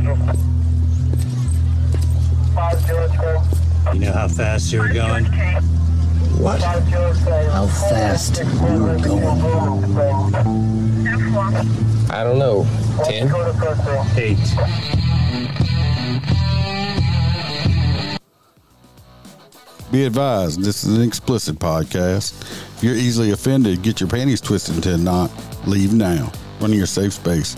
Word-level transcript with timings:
You 0.00 0.06
know 4.00 4.12
how 4.12 4.28
fast 4.28 4.72
you 4.72 4.80
were 4.80 4.88
going? 4.88 5.26
What? 6.40 6.62
How 6.62 7.66
fast 7.66 8.38
you 8.38 8.82
were 8.82 8.96
going? 8.98 9.84
I 12.10 12.24
don't 12.24 12.38
know. 12.38 12.66
10? 13.04 13.30
Eight. 14.16 14.38
Be 19.92 20.04
advised, 20.04 20.62
this 20.62 20.84
is 20.84 20.96
an 20.96 21.02
explicit 21.02 21.58
podcast. 21.58 22.40
If 22.76 22.82
you're 22.82 22.94
easily 22.94 23.32
offended, 23.32 23.82
get 23.82 24.00
your 24.00 24.08
panties 24.08 24.40
twisted 24.40 24.82
to 24.84 24.94
a 24.94 24.96
knot. 24.96 25.30
Leave 25.66 25.92
now. 25.92 26.32
Run 26.58 26.70
to 26.70 26.76
your 26.76 26.86
safe 26.86 27.12
space. 27.12 27.54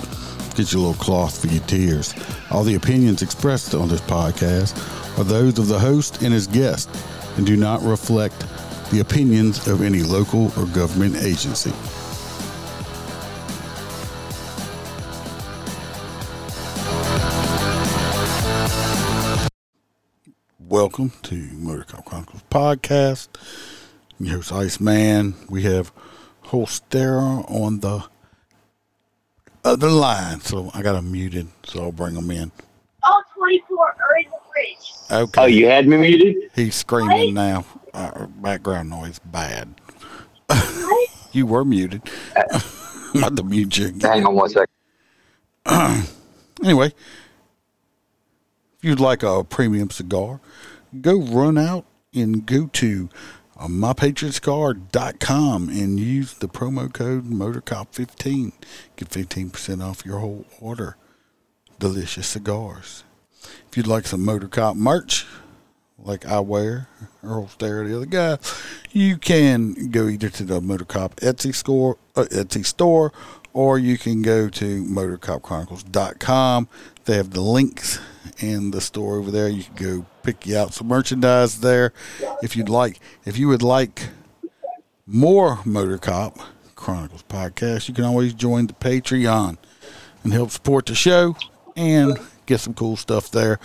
Get 0.55 0.71
your 0.71 0.83
little 0.83 1.03
cloth 1.03 1.41
for 1.41 1.47
your 1.47 1.63
tears. 1.65 2.15
All 2.51 2.63
the 2.63 2.75
opinions 2.75 3.23
expressed 3.23 3.75
on 3.75 3.89
this 3.89 4.03
podcast 4.03 4.77
are 5.19 5.25
those 5.25 5.59
of 5.59 5.67
the 5.67 5.79
host 5.79 6.21
and 6.21 6.35
his 6.35 6.47
guest 6.47 6.91
and 7.37 7.47
do 7.47 7.57
not 7.57 7.81
reflect 7.81 8.39
the 8.91 9.01
opinions 9.01 9.67
of 9.67 9.81
any 9.81 10.03
local 10.03 10.53
or 10.59 10.67
government 10.67 11.17
agency. 11.17 11.73
Welcome 20.59 21.13
to 21.23 21.35
Motor 21.35 21.85
Cop 21.85 22.05
Chronicles 22.05 22.43
podcast. 22.51 23.29
I'm 24.21 24.27
your 24.27 24.37
host 24.37 24.53
Iceman. 24.53 25.35
We 25.49 25.63
have 25.63 25.93
Holstera 26.45 27.51
on 27.51 27.81
the 27.81 28.12
other 29.65 29.91
line, 29.91 30.41
so 30.41 30.71
I 30.75 30.83
got 30.83 30.97
him 30.97 31.13
muted, 31.13 31.49
so 31.65 31.83
I'll 31.85 31.93
bring 31.93 32.15
him 32.15 32.31
in. 32.31 32.51
All 33.05 33.23
24 33.37 33.79
are 33.79 34.17
in 34.19 34.31
the 34.31 34.39
fridge. 34.53 34.93
Okay. 35.11 35.43
Oh, 35.43 35.47
you 35.47 35.67
had 35.67 35.87
me 35.87 35.97
muted? 35.97 36.51
He's 36.55 36.75
screaming 36.75 37.35
now. 37.35 37.65
Uh, 37.93 38.27
background 38.27 38.91
noise 38.91 39.19
bad. 39.19 39.75
What? 40.47 41.09
You 41.35 41.47
were 41.47 41.65
muted. 41.65 42.03
Not 43.15 43.37
to 43.37 43.43
mute 43.43 43.79
you. 43.79 43.95
Hang 44.03 44.27
on 44.27 44.35
one 44.35 44.51
second. 44.51 44.69
Anyway, 46.63 46.87
if 46.89 46.95
you'd 48.83 49.01
like 49.01 49.25
a 49.25 49.43
premium 49.43 49.91
cigar, 49.91 50.39
go 51.01 51.19
run 51.21 51.59
out 51.59 51.85
and 52.15 52.47
go 52.47 52.67
to 52.69 53.09
uh, 53.63 53.69
mypatriotcigar.com 53.69 55.69
and 55.69 56.01
use 56.01 56.35
the 56.35 56.49
promo 56.49 56.93
code 56.93 57.31
MotorCop15. 57.31 58.53
Get 58.97 59.09
15% 59.09 59.85
off 59.85 60.05
your 60.05 60.19
whole 60.19 60.45
order. 60.61 60.97
Delicious 61.79 62.27
cigars. 62.27 63.05
If 63.69 63.77
you'd 63.77 63.87
like 63.87 64.07
some 64.07 64.27
MotorCop 64.27 64.75
merch, 64.75 65.27
like 65.97 66.27
I 66.27 66.41
wear, 66.41 66.89
or 67.23 67.49
stare 67.49 67.87
the 67.87 67.97
other 67.97 68.07
guy, 68.07 68.39
you 68.91 69.17
can 69.17 69.91
go 69.91 70.09
either 70.09 70.29
to 70.31 70.43
the 70.43 70.61
MotorCop 70.61 71.15
Etsy 71.17 71.55
store, 71.55 71.99
uh, 72.17 72.25
Etsy 72.31 72.67
store, 72.67 73.13
or 73.53 73.79
you 73.79 73.97
can 73.97 74.23
go 74.23 74.49
to 74.49 74.85
MotorCopChronicles.com. 74.85 76.69
They 77.05 77.17
have 77.17 77.31
the 77.31 77.43
links 77.43 78.01
and 78.43 78.75
the 78.75 78.81
store 78.81 79.17
over 79.17 79.31
there. 79.31 79.49
You 79.49 79.63
can 79.63 79.75
go 79.75 80.07
pick 80.23 80.47
you 80.47 80.57
out 80.57 80.75
some 80.75 80.89
merchandise 80.89 81.61
there 81.61 81.93
if 82.43 82.57
you'd 82.57 82.69
like. 82.69 83.01
If 83.25 83.39
you 83.39 83.49
would 83.49 83.63
like 83.63 84.09
more 85.07 85.61
Motor 85.65 85.99
Cop 85.99 86.39
Chronicles 86.75 87.25
podcast, 87.29 87.89
you 87.89 87.95
can 87.95 88.05
always 88.05 88.35
join 88.35 88.67
the 88.67 88.75
Patreon 88.75 89.57
and 90.25 90.33
help 90.33 90.51
support 90.51 90.87
the 90.87 90.95
show 90.95 91.37
and 91.77 92.19
get 92.47 92.61
some 92.61 92.75
cool 92.75 92.97
stuff 92.97 93.31
there. 93.31 93.59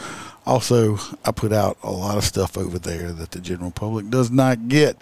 Also, 0.46 0.98
I 1.26 1.32
put 1.32 1.52
out 1.52 1.78
a 1.84 1.92
lot 1.92 2.18
of 2.18 2.24
stuff 2.24 2.58
over 2.58 2.80
there 2.80 3.12
that 3.12 3.32
the 3.32 3.40
general 3.40 3.72
public 3.72 4.10
does 4.10 4.32
not 4.32 4.70
get. 4.70 5.02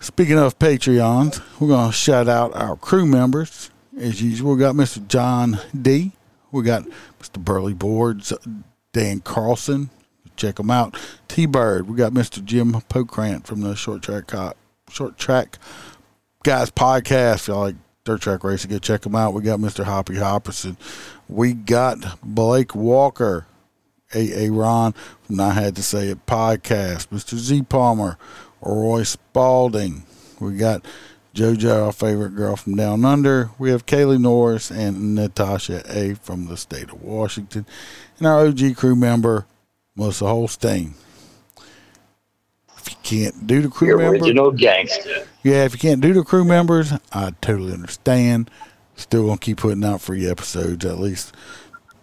Speaking 0.00 0.38
of 0.38 0.58
Patreons, 0.60 1.42
we're 1.58 1.68
going 1.68 1.90
to 1.90 1.96
shout 1.96 2.28
out 2.28 2.54
our 2.54 2.76
crew 2.76 3.04
members. 3.04 3.70
As 3.98 4.22
usual, 4.22 4.52
we 4.52 4.60
got 4.60 4.76
Mr. 4.76 5.06
John 5.08 5.58
D. 5.80 6.12
We 6.50 6.62
got 6.62 6.84
Mr. 7.20 7.42
Burley 7.42 7.74
Boards, 7.74 8.32
Dan 8.92 9.20
Carlson. 9.20 9.90
Check 10.36 10.56
them 10.56 10.70
out. 10.70 10.96
T 11.26 11.46
Bird. 11.46 11.88
We 11.88 11.96
got 11.96 12.12
Mr. 12.12 12.44
Jim 12.44 12.72
Pokrant 12.72 13.46
from 13.46 13.60
the 13.60 13.74
Short 13.74 14.02
Track 14.02 14.30
Short 14.90 15.18
Track 15.18 15.58
Guys 16.44 16.70
podcast. 16.70 17.34
If 17.34 17.48
y'all 17.48 17.60
like 17.60 17.76
dirt 18.04 18.22
track 18.22 18.44
racing, 18.44 18.70
go 18.70 18.78
check 18.78 19.02
them 19.02 19.16
out. 19.16 19.34
We 19.34 19.42
got 19.42 19.58
Mr. 19.58 19.84
Hoppy 19.84 20.14
Hopperson. 20.14 20.76
We 21.28 21.52
got 21.52 22.18
Blake 22.22 22.74
Walker. 22.74 23.46
A.A. 24.14 24.50
Ron 24.50 24.94
from 25.22 25.40
I 25.40 25.50
Had 25.52 25.76
to 25.76 25.82
Say 25.82 26.08
It 26.08 26.24
podcast, 26.24 27.08
Mr. 27.08 27.34
Z 27.34 27.62
Palmer, 27.62 28.16
Roy 28.62 29.02
Spalding. 29.02 30.04
We 30.40 30.56
got 30.56 30.84
JoJo, 31.38 31.86
our 31.86 31.92
favorite 31.92 32.34
girl 32.34 32.56
from 32.56 32.74
down 32.74 33.04
under. 33.04 33.50
We 33.58 33.70
have 33.70 33.86
Kaylee 33.86 34.20
Norris 34.20 34.72
and 34.72 35.14
Natasha 35.14 35.84
A. 35.88 36.14
from 36.14 36.46
the 36.46 36.56
state 36.56 36.90
of 36.90 37.00
Washington. 37.00 37.64
And 38.18 38.26
our 38.26 38.46
OG 38.46 38.74
crew 38.76 38.96
member, 38.96 39.46
Melissa 39.94 40.26
Holstein. 40.26 40.94
If 42.76 42.90
you 42.90 42.96
can't 43.04 43.46
do 43.46 43.62
the 43.62 43.68
crew 43.68 43.86
Your 43.86 43.98
member, 43.98 44.14
original 44.24 44.50
gangster. 44.50 45.28
yeah, 45.44 45.64
if 45.64 45.74
you 45.74 45.78
can't 45.78 46.00
do 46.00 46.12
the 46.12 46.24
crew 46.24 46.44
members, 46.44 46.92
I 47.12 47.32
totally 47.40 47.72
understand. 47.72 48.50
Still 48.96 49.26
gonna 49.26 49.38
keep 49.38 49.58
putting 49.58 49.84
out 49.84 50.00
free 50.00 50.28
episodes 50.28 50.84
at 50.84 50.98
least. 50.98 51.36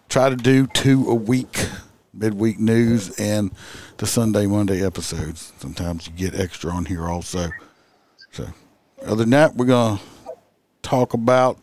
Try 0.08 0.30
to 0.30 0.38
do 0.38 0.66
two 0.68 1.10
a 1.10 1.16
week, 1.16 1.68
midweek 2.14 2.58
news 2.58 3.10
and 3.20 3.52
the 3.98 4.06
Sunday 4.08 4.48
Monday 4.48 4.82
episodes. 4.86 5.52
Sometimes 5.60 6.08
you 6.08 6.14
get 6.14 6.40
extra 6.40 6.72
on 6.72 6.86
here 6.86 7.10
also. 7.10 7.50
So 8.32 8.48
other 9.06 9.16
than 9.18 9.30
that, 9.32 9.56
we're 9.56 9.66
gonna 9.66 10.00
talk 10.82 11.14
about 11.14 11.58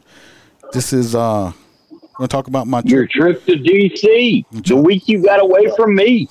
this 0.72 0.92
is 0.92 1.14
uh 1.14 1.52
we're 1.90 1.98
gonna 2.18 2.28
talk 2.28 2.46
about 2.46 2.66
my 2.66 2.82
Your 2.84 3.06
trip. 3.06 3.44
trip 3.44 3.46
to 3.46 3.70
DC. 3.70 4.44
The 4.66 4.76
week 4.76 5.08
you 5.08 5.22
got 5.22 5.40
away 5.40 5.70
from 5.76 5.94
me. 5.94 6.28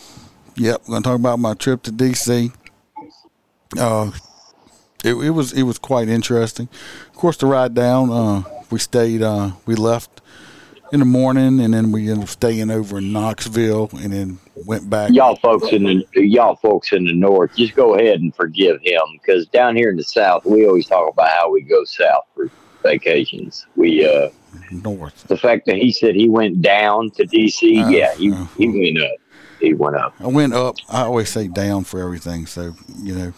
Yep, 0.55 0.81
we're 0.87 0.93
gonna 0.93 1.03
talk 1.03 1.19
about 1.19 1.39
my 1.39 1.53
trip 1.53 1.83
to 1.83 1.91
DC. 1.91 2.53
Uh, 3.77 4.11
it, 5.03 5.13
it 5.15 5.29
was 5.31 5.53
it 5.53 5.63
was 5.63 5.79
quite 5.79 6.09
interesting. 6.09 6.67
Of 7.07 7.13
course, 7.15 7.37
the 7.37 7.45
ride 7.47 7.73
down, 7.73 8.11
uh, 8.11 8.43
we 8.69 8.79
stayed. 8.79 9.21
Uh, 9.21 9.51
we 9.65 9.75
left 9.75 10.21
in 10.91 10.99
the 10.99 11.05
morning, 11.05 11.59
and 11.59 11.73
then 11.73 11.91
we 11.91 12.09
ended 12.09 12.23
up 12.23 12.29
staying 12.29 12.69
over 12.69 12.97
in 12.97 13.11
Knoxville, 13.13 13.89
and 13.93 14.11
then 14.13 14.39
went 14.55 14.89
back. 14.89 15.11
Y'all 15.11 15.37
folks 15.37 15.71
in 15.71 15.83
the 15.83 16.05
y'all 16.15 16.55
folks 16.57 16.91
in 16.91 17.05
the 17.05 17.13
north, 17.13 17.55
just 17.55 17.75
go 17.75 17.95
ahead 17.95 18.19
and 18.19 18.35
forgive 18.35 18.79
him 18.81 19.01
because 19.13 19.47
down 19.47 19.75
here 19.75 19.89
in 19.89 19.97
the 19.97 20.03
south, 20.03 20.43
we 20.45 20.65
always 20.65 20.87
talk 20.87 21.11
about 21.11 21.29
how 21.29 21.49
we 21.51 21.61
go 21.61 21.83
south 21.85 22.25
for 22.35 22.49
vacations. 22.83 23.65
We 23.75 24.05
uh 24.05 24.29
north. 24.69 25.27
the 25.27 25.37
fact 25.37 25.65
that 25.67 25.77
he 25.77 25.91
said 25.91 26.15
he 26.15 26.27
went 26.27 26.61
down 26.61 27.11
to 27.11 27.25
DC, 27.25 27.85
Uh, 27.85 27.89
yeah, 27.89 28.13
he 28.15 28.31
uh, 28.31 28.45
he 28.57 28.67
went 28.67 29.03
up. 29.03 29.17
He 29.59 29.73
went 29.73 29.95
up. 29.95 30.15
I 30.19 30.27
went 30.27 30.53
up. 30.53 30.75
I 30.89 31.03
always 31.03 31.29
say 31.29 31.47
down 31.47 31.83
for 31.83 31.99
everything, 32.01 32.45
so 32.47 32.73
you 32.97 33.15
know, 33.15 33.33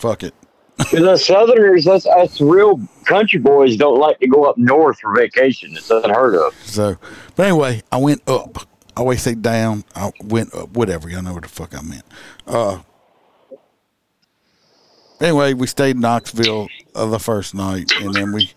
fuck 0.00 0.22
it. 0.22 0.34
Because 0.78 1.02
us 1.02 1.26
Southerners, 1.26 1.86
us, 1.86 2.06
us 2.06 2.40
real 2.40 2.80
country 3.04 3.40
boys, 3.40 3.76
don't 3.76 3.98
like 3.98 4.18
to 4.20 4.28
go 4.28 4.44
up 4.44 4.56
north 4.56 5.00
for 5.00 5.14
vacation. 5.14 5.76
It's 5.76 5.90
unheard 5.90 6.36
of. 6.36 6.54
So, 6.64 6.96
but 7.36 7.46
anyway, 7.46 7.82
I 7.90 7.96
went 7.98 8.22
up. 8.28 8.58
I 8.96 9.00
always 9.00 9.22
say 9.22 9.34
down. 9.34 9.84
I 9.94 10.12
went 10.24 10.54
up. 10.54 10.70
Whatever. 10.70 11.08
Y'all 11.08 11.22
know 11.22 11.34
what 11.34 11.42
the 11.42 11.48
fuck 11.48 11.76
I 11.76 11.82
meant. 11.82 12.04
Uh. 12.46 12.80
Anyway, 15.20 15.52
we 15.52 15.66
stayed 15.66 15.96
in 15.96 16.00
Knoxville 16.00 16.68
uh, 16.94 17.06
the 17.06 17.18
first 17.18 17.52
night, 17.52 17.90
and 18.00 18.14
then 18.14 18.32
we 18.32 18.52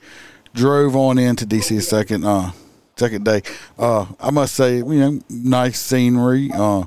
drove 0.53 0.95
on 0.95 1.17
into 1.17 1.45
DC 1.45 1.69
the 1.69 1.81
second 1.81 2.23
uh 2.23 2.51
second 2.95 3.25
day. 3.25 3.41
Uh, 3.79 4.05
I 4.19 4.29
must 4.29 4.53
say, 4.53 4.77
you 4.77 4.83
know, 4.83 5.19
nice 5.29 5.79
scenery. 5.79 6.51
Uh, 6.53 6.85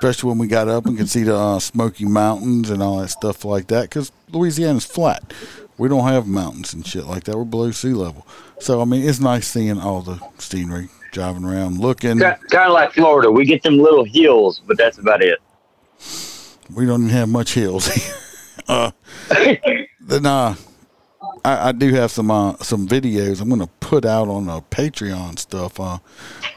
especially 0.00 0.28
when 0.30 0.38
we 0.38 0.46
got 0.46 0.66
up 0.66 0.86
and 0.86 0.96
could 0.96 1.10
see 1.10 1.24
the 1.24 1.36
uh, 1.36 1.58
Smoky 1.58 2.06
Mountains 2.06 2.70
and 2.70 2.82
all 2.82 3.00
that 3.00 3.08
stuff 3.08 3.44
like 3.44 3.66
that. 3.66 3.82
Because 3.82 4.10
Louisiana's 4.32 4.86
flat. 4.86 5.34
We 5.76 5.90
don't 5.90 6.08
have 6.08 6.26
mountains 6.26 6.72
and 6.72 6.86
shit 6.86 7.04
like 7.04 7.24
that. 7.24 7.36
We're 7.36 7.44
below 7.44 7.70
sea 7.70 7.92
level. 7.92 8.26
So 8.60 8.80
I 8.80 8.86
mean, 8.86 9.06
it's 9.06 9.20
nice 9.20 9.46
seeing 9.46 9.78
all 9.78 10.00
the 10.00 10.18
scenery, 10.38 10.88
driving 11.12 11.44
around, 11.44 11.80
looking. 11.80 12.18
Kind 12.18 12.38
of 12.54 12.72
like 12.72 12.94
Florida. 12.94 13.30
We 13.30 13.44
get 13.44 13.62
them 13.62 13.76
little 13.76 14.04
hills, 14.04 14.62
but 14.66 14.78
that's 14.78 14.96
about 14.96 15.22
it. 15.22 15.38
We 16.74 16.86
don't 16.86 17.02
even 17.02 17.14
have 17.14 17.28
much 17.28 17.52
hills 17.52 17.86
here. 17.94 18.14
uh, 18.68 18.90
then 20.00 20.24
uh, 20.24 20.54
I, 21.44 21.68
I 21.68 21.72
do 21.72 21.92
have 21.92 22.10
some 22.10 22.30
uh, 22.30 22.56
some 22.58 22.88
videos 22.88 23.42
I'm 23.42 23.50
going 23.50 23.60
to 23.60 23.66
put 23.66 24.06
out 24.06 24.28
on 24.28 24.46
the 24.46 24.62
Patreon 24.62 25.38
stuff 25.38 25.78
uh, 25.78 25.98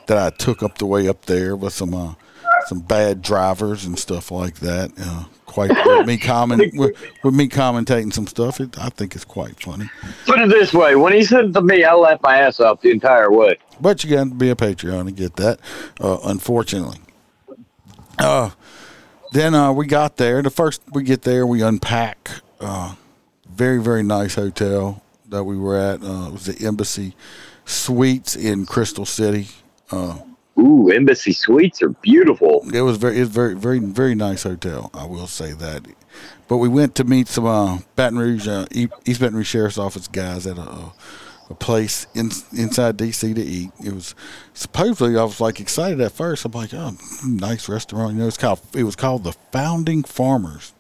that 0.07 0.17
I 0.17 0.29
took 0.29 0.63
up 0.63 0.77
the 0.77 0.85
way 0.85 1.09
up 1.09 1.25
there 1.25 1.57
with 1.57 1.73
some 1.73 1.93
uh, 1.93 2.13
some 2.67 2.79
bad 2.79 3.21
drivers 3.21 3.85
and 3.85 3.97
stuff 3.97 4.31
like 4.31 4.55
that. 4.59 4.91
Uh, 4.97 5.25
quite 5.45 5.69
with 5.69 6.07
me 6.07 6.17
comment 6.31 6.73
with, 6.75 6.95
with 7.23 7.33
me 7.33 7.47
commentating 7.47 8.11
some 8.11 8.27
stuff. 8.27 8.59
It, 8.59 8.77
I 8.79 8.89
think 8.89 9.15
it's 9.15 9.25
quite 9.25 9.61
funny. 9.61 9.89
Put 10.25 10.39
it 10.39 10.49
this 10.49 10.73
way: 10.73 10.95
when 10.95 11.13
he 11.13 11.23
said 11.23 11.45
it 11.45 11.53
to 11.53 11.61
me, 11.61 11.83
I 11.83 11.93
laughed 11.93 12.23
my 12.23 12.37
ass 12.37 12.59
off 12.59 12.81
the 12.81 12.91
entire 12.91 13.31
way. 13.31 13.57
But 13.79 14.03
you 14.03 14.09
got 14.09 14.25
to 14.25 14.33
be 14.33 14.49
a 14.49 14.55
Patreon 14.55 15.05
to 15.05 15.11
get 15.11 15.35
that. 15.37 15.59
Uh, 15.99 16.17
unfortunately. 16.25 16.99
Uh, 18.19 18.51
then 19.31 19.55
uh, 19.55 19.71
we 19.71 19.87
got 19.87 20.17
there. 20.17 20.41
The 20.41 20.49
first 20.49 20.81
we 20.91 21.03
get 21.03 21.23
there, 21.23 21.45
we 21.47 21.61
unpack. 21.61 22.29
Uh, 22.59 22.95
very 23.49 23.81
very 23.81 24.03
nice 24.03 24.35
hotel 24.35 25.01
that 25.29 25.43
we 25.43 25.57
were 25.57 25.75
at. 25.75 26.03
Uh, 26.03 26.27
it 26.27 26.33
was 26.33 26.45
the 26.45 26.65
Embassy 26.65 27.15
Suites 27.65 28.35
in 28.35 28.65
Crystal 28.65 29.05
City. 29.05 29.47
Uh, 30.57 30.61
Ooh, 30.61 30.89
Embassy 30.89 31.33
Suites 31.33 31.81
are 31.81 31.89
beautiful. 31.89 32.63
it 32.73 32.81
was 32.81 32.97
very, 32.97 33.17
it's 33.17 33.31
very, 33.31 33.55
very, 33.55 33.79
very 33.79 34.15
nice 34.15 34.43
hotel. 34.43 34.89
I 34.93 35.05
will 35.05 35.27
say 35.27 35.53
that. 35.53 35.85
But 36.47 36.57
we 36.57 36.69
went 36.69 36.95
to 36.95 37.03
meet 37.03 37.27
some 37.27 37.45
uh, 37.45 37.79
Baton 37.95 38.19
Rouge, 38.19 38.47
uh, 38.47 38.65
East 38.71 39.19
Baton 39.19 39.35
Rouge 39.35 39.47
Sheriff's 39.47 39.77
Office 39.77 40.07
guys 40.07 40.45
at 40.45 40.57
a, 40.57 40.91
a 41.49 41.55
place 41.55 42.07
in, 42.13 42.31
inside 42.55 42.97
DC 42.97 43.35
to 43.35 43.41
eat. 43.41 43.71
It 43.83 43.93
was 43.93 44.13
supposedly 44.53 45.17
I 45.17 45.23
was 45.23 45.41
like 45.41 45.59
excited 45.59 45.99
at 46.01 46.11
first. 46.11 46.45
I'm 46.45 46.51
like, 46.51 46.73
oh, 46.73 46.95
nice 47.25 47.67
restaurant. 47.67 48.13
You 48.13 48.19
know, 48.19 48.27
it's 48.27 48.37
called 48.37 48.59
it 48.75 48.83
was 48.83 48.95
called 48.95 49.23
the 49.23 49.33
Founding 49.51 50.03
Farmers. 50.03 50.73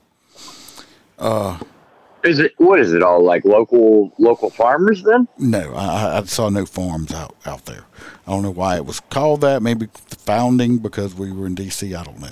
Is 2.23 2.39
it 2.39 2.53
what 2.57 2.79
is 2.79 2.93
it 2.93 3.03
all 3.03 3.21
like 3.23 3.43
local 3.45 4.13
local 4.17 4.49
farmers 4.49 5.03
then? 5.03 5.27
No, 5.37 5.73
I, 5.73 6.17
I- 6.19 6.23
saw 6.23 6.49
no 6.49 6.65
farms 6.65 7.13
out 7.13 7.35
out 7.45 7.65
there. 7.65 7.83
I 8.25 8.31
don't 8.31 8.43
know 8.43 8.51
why 8.51 8.77
it 8.77 8.85
was 8.85 8.99
called 8.99 9.41
that. 9.41 9.61
Maybe 9.61 9.87
the 10.09 10.15
founding 10.15 10.77
because 10.77 11.13
we 11.15 11.31
were 11.31 11.45
in 11.47 11.55
DC. 11.55 11.97
I 11.97 12.03
don't 12.03 12.19
know. 12.19 12.29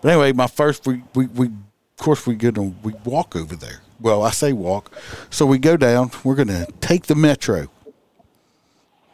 But 0.00 0.12
anyway, 0.12 0.32
my 0.32 0.46
first 0.46 0.86
we 0.86 1.02
we, 1.14 1.26
we 1.26 1.46
of 1.48 1.52
course 1.98 2.26
we 2.26 2.34
get 2.34 2.56
on 2.58 2.76
we 2.82 2.92
walk 3.04 3.36
over 3.36 3.54
there. 3.56 3.80
Well, 4.00 4.22
I 4.22 4.30
say 4.30 4.52
walk. 4.52 4.90
So 5.30 5.44
we 5.46 5.58
go 5.58 5.76
down. 5.76 6.10
We're 6.24 6.34
gonna 6.34 6.66
take 6.80 7.06
the 7.06 7.14
metro. 7.14 7.68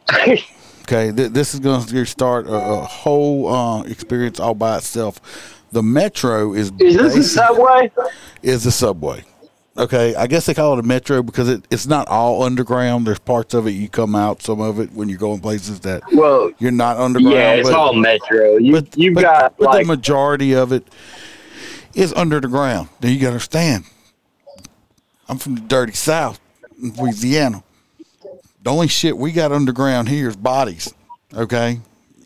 Okay, 0.85 1.13
th- 1.13 1.31
this 1.31 1.53
is 1.53 1.61
going 1.61 1.81
to 1.81 2.05
start 2.05 2.45
a, 2.45 2.51
a 2.53 2.81
whole 2.81 3.47
uh, 3.47 3.83
experience 3.83 4.37
all 4.37 4.53
by 4.53 4.75
itself. 4.75 5.63
The 5.71 5.81
metro 5.81 6.51
is 6.53 6.73
Is 6.77 6.97
this 6.97 7.15
basi- 7.15 7.23
subway? 7.35 7.91
is 8.41 8.65
a 8.65 8.71
subway. 8.71 9.23
Okay, 9.75 10.13
I 10.13 10.27
guess 10.27 10.45
they 10.45 10.53
call 10.53 10.73
it 10.73 10.79
a 10.79 10.83
metro 10.83 11.23
because 11.23 11.49
it, 11.49 11.63
it's 11.71 11.87
not 11.87 12.07
all 12.07 12.43
underground. 12.43 13.07
There's 13.07 13.17
parts 13.17 13.55
of 13.55 13.65
it 13.65 13.71
you 13.71 13.89
come 13.89 14.13
out, 14.13 14.43
some 14.43 14.61
of 14.61 14.79
it 14.79 14.91
when 14.91 15.09
you're 15.09 15.17
going 15.17 15.39
places 15.39 15.79
that 15.79 16.03
Well, 16.13 16.51
you're 16.59 16.71
not 16.71 16.97
underground. 16.97 17.35
yeah, 17.35 17.53
it's 17.53 17.69
but, 17.69 17.75
all 17.77 17.93
metro. 17.93 18.57
You 18.57 18.73
but, 18.73 18.95
you 18.97 19.13
but- 19.15 19.21
got 19.21 19.57
but 19.57 19.65
like 19.65 19.87
the 19.87 19.87
majority 19.95 20.53
of 20.53 20.71
it 20.71 20.87
is 21.95 22.13
under 22.13 22.39
the 22.39 22.47
ground. 22.47 22.89
Now 23.01 23.09
you 23.09 23.15
got 23.19 23.27
to 23.27 23.33
understand. 23.33 23.85
I'm 25.27 25.37
from 25.39 25.55
the 25.55 25.61
dirty 25.61 25.93
South, 25.93 26.39
Louisiana. 26.79 27.63
The 28.61 28.69
only 28.71 28.87
shit 28.87 29.17
we 29.17 29.31
got 29.31 29.51
underground 29.51 30.07
here 30.07 30.27
is 30.29 30.35
bodies. 30.35 30.93
Okay, 31.33 31.79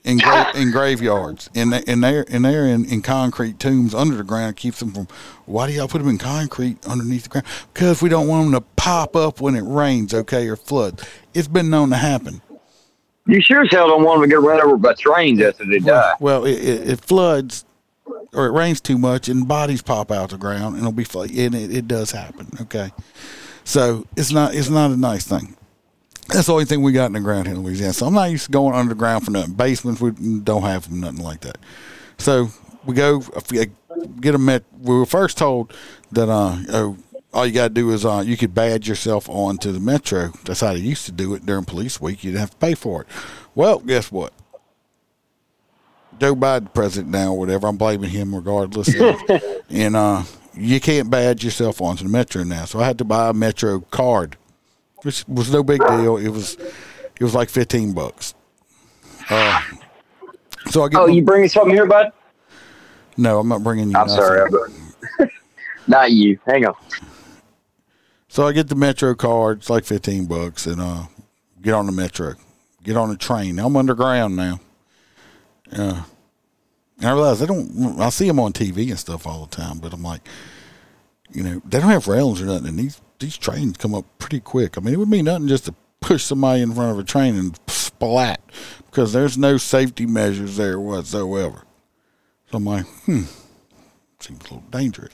in 0.07 0.18
gra- 0.18 0.51
in 0.56 0.71
graveyards, 0.71 1.50
in 1.54 1.69
the, 1.69 1.89
in 1.89 2.01
there 2.01 2.24
in 2.24 2.42
there 2.42 2.65
in, 2.65 2.86
in 2.86 3.01
concrete 3.01 3.59
tombs 3.59 3.94
under 3.94 4.15
the 4.15 4.24
ground 4.24 4.56
keeps 4.56 4.80
them 4.80 4.92
from. 4.92 5.07
Why 5.45 5.68
do 5.68 5.74
y'all 5.74 5.88
put 5.88 6.00
them 6.00 6.09
in 6.09 6.18
concrete 6.18 6.83
underneath 6.88 7.24
the 7.24 7.30
ground? 7.30 7.48
Because 7.74 8.01
we 8.01 8.09
don't 8.09 8.27
want 8.27 8.45
them 8.45 8.59
to 8.59 8.65
pop 8.75 9.15
up 9.15 9.39
when 9.42 9.56
it 9.56 9.63
rains. 9.63 10.13
Okay, 10.13 10.48
or 10.48 10.56
floods. 10.56 11.07
It's 11.33 11.48
been 11.48 11.69
known 11.69 11.89
to 11.92 11.98
happen. 11.98 12.42
you 13.27 13.42
sure 13.42 13.62
as 13.62 13.69
hell 13.69 13.89
don't 13.89 14.04
want 14.04 14.21
them 14.21 14.30
to 14.30 14.36
get 14.36 14.42
run 14.42 14.62
over 14.62 14.77
by 14.77 14.94
trains 14.94 15.42
after 15.42 15.65
they 15.65 15.80
die. 15.80 16.13
Well, 16.19 16.45
it, 16.45 16.57
it, 16.57 16.89
it 16.89 17.01
floods 17.01 17.65
or 18.33 18.48
it 18.48 18.51
rains 18.51 18.81
too 18.81 18.98
much 18.98 19.27
and 19.27 19.48
bodies 19.48 19.81
pop 19.81 20.12
out 20.12 20.25
of 20.25 20.30
the 20.31 20.38
ground 20.38 20.77
and 20.77 20.88
it'll 20.88 20.92
be. 20.94 21.06
And 21.44 21.53
it, 21.53 21.75
it 21.75 21.88
does 21.88 22.12
happen. 22.12 22.48
Okay, 22.62 22.92
so 23.65 24.07
it's 24.15 24.31
not 24.31 24.56
it's 24.56 24.69
not 24.69 24.92
a 24.92 24.98
nice 24.98 25.25
thing. 25.27 25.57
That's 26.29 26.47
the 26.47 26.53
only 26.53 26.65
thing 26.65 26.81
we 26.81 26.91
got 26.91 27.06
in 27.06 27.13
the 27.13 27.19
ground 27.19 27.47
here 27.47 27.56
in 27.56 27.63
Louisiana. 27.63 27.94
So 27.94 28.06
I'm 28.06 28.13
not 28.13 28.29
used 28.31 28.45
to 28.45 28.51
going 28.51 28.75
underground 28.75 29.25
for 29.25 29.31
nothing. 29.31 29.53
Basements 29.53 30.01
we 30.01 30.12
don't 30.12 30.63
have 30.63 30.89
them, 30.89 31.00
nothing 31.00 31.24
like 31.24 31.41
that. 31.41 31.57
So 32.18 32.50
we 32.85 32.95
go 32.95 33.21
get 34.19 34.35
a 34.35 34.38
met. 34.38 34.63
We 34.81 34.95
were 34.95 35.06
first 35.06 35.38
told 35.38 35.74
that 36.12 36.29
uh, 36.29 36.57
oh, 36.69 36.97
all 37.33 37.45
you 37.45 37.53
got 37.53 37.69
to 37.69 37.74
do 37.74 37.91
is 37.91 38.06
uh, 38.06 38.24
you 38.25 38.38
could 38.38 38.53
badge 38.53 38.88
yourself 38.88 39.29
on 39.29 39.57
to 39.59 39.71
the 39.71 39.79
metro. 39.79 40.31
That's 40.45 40.62
how 40.62 40.74
they 40.74 40.79
used 40.79 41.06
to 41.06 41.12
do 41.12 41.33
it 41.33 41.45
during 41.45 41.65
police 41.65 42.01
week. 42.01 42.24
You 42.24 42.31
didn't 42.31 42.41
have 42.41 42.51
to 42.51 42.57
pay 42.57 42.74
for 42.74 43.01
it. 43.01 43.07
Well, 43.56 43.79
guess 43.79 44.12
what? 44.12 44.33
Joe 46.19 46.35
Biden 46.35 46.74
president 46.74 47.12
now 47.12 47.33
or 47.33 47.38
whatever. 47.38 47.68
I'm 47.68 47.77
blaming 47.77 48.09
him 48.09 48.35
regardless. 48.35 48.94
and 49.69 49.95
uh, 49.95 50.24
you 50.56 50.79
can't 50.79 51.09
badge 51.09 51.44
yourself 51.44 51.81
onto 51.81 52.03
the 52.03 52.09
metro 52.09 52.44
now. 52.44 52.65
So 52.65 52.79
I 52.79 52.85
had 52.85 52.97
to 52.97 53.06
buy 53.06 53.29
a 53.29 53.33
metro 53.33 53.81
card, 53.81 54.38
which 55.03 55.25
was 55.27 55.51
no 55.51 55.63
big 55.63 55.79
deal. 55.79 56.17
It 56.17 56.29
was 56.29 56.55
it 56.55 57.21
was 57.21 57.33
like 57.35 57.49
fifteen 57.49 57.94
bucks. 57.94 58.33
Uh, 59.29 59.61
so 60.69 60.83
I 60.83 60.89
get 60.89 60.99
Oh, 60.99 61.07
my- 61.07 61.13
you 61.13 61.21
bringing 61.23 61.49
something 61.49 61.73
here, 61.73 61.85
bud? 61.85 62.11
no, 63.17 63.39
I'm 63.39 63.47
not 63.47 63.63
bringing 63.63 63.89
you. 63.91 63.97
I'm 63.97 64.07
nothing. 64.07 64.23
sorry, 64.23 64.41
I'm 65.19 65.29
not 65.88 66.11
you. 66.11 66.39
Hang 66.45 66.65
on. 66.65 66.75
So 68.29 68.45
I 68.45 68.51
get 68.51 68.67
the 68.67 68.75
metro 68.75 69.15
card. 69.15 69.59
It's 69.59 69.69
like 69.69 69.83
fifteen 69.85 70.25
bucks, 70.25 70.65
and 70.67 70.79
uh, 70.81 71.03
get 71.61 71.73
on 71.73 71.85
the 71.85 71.91
metro, 71.91 72.35
get 72.83 72.95
on 72.97 73.09
the 73.09 73.17
train. 73.17 73.57
I'm 73.59 73.75
underground 73.75 74.35
now. 74.35 74.59
Uh, 75.71 76.03
and 77.00 77.05
I 77.07 77.11
realize 77.11 77.41
I 77.41 77.45
don't. 77.45 78.00
I 78.00 78.09
see 78.09 78.27
them 78.27 78.39
on 78.39 78.53
TV 78.53 78.89
and 78.89 79.00
stuff 79.00 79.25
all 79.27 79.45
the 79.45 79.55
time, 79.55 79.79
but 79.79 79.93
I'm 79.93 80.03
like, 80.03 80.27
you 81.31 81.44
know, 81.44 81.62
they 81.65 81.79
don't 81.79 81.89
have 81.89 82.07
rails 82.07 82.41
or 82.41 82.45
nothing. 82.45 82.68
And 82.68 82.79
these 82.79 83.01
these 83.19 83.38
trains 83.38 83.77
come 83.77 83.95
up 83.95 84.06
pretty 84.19 84.39
quick. 84.39 84.77
I 84.77 84.81
mean, 84.81 84.94
it 84.94 84.97
would 84.97 85.09
mean 85.09 85.25
nothing 85.25 85.47
just 85.47 85.65
to 85.65 85.75
push 86.01 86.24
somebody 86.24 86.62
in 86.62 86.74
front 86.74 86.91
of 86.91 87.00
a 87.00 87.03
train 87.03 87.35
and 87.35 87.59
splat 87.68 88.39
because 88.85 89.13
there's 89.13 89.38
no 89.38 89.57
safety 89.57 90.06
measures 90.06 90.57
there 90.57 90.79
whatsoever. 90.79 91.63
So 92.51 92.57
I'm 92.57 92.65
like, 92.65 92.85
hmm, 93.06 93.24
seems 94.19 94.39
a 94.41 94.44
little 94.44 94.63
dangerous. 94.69 95.13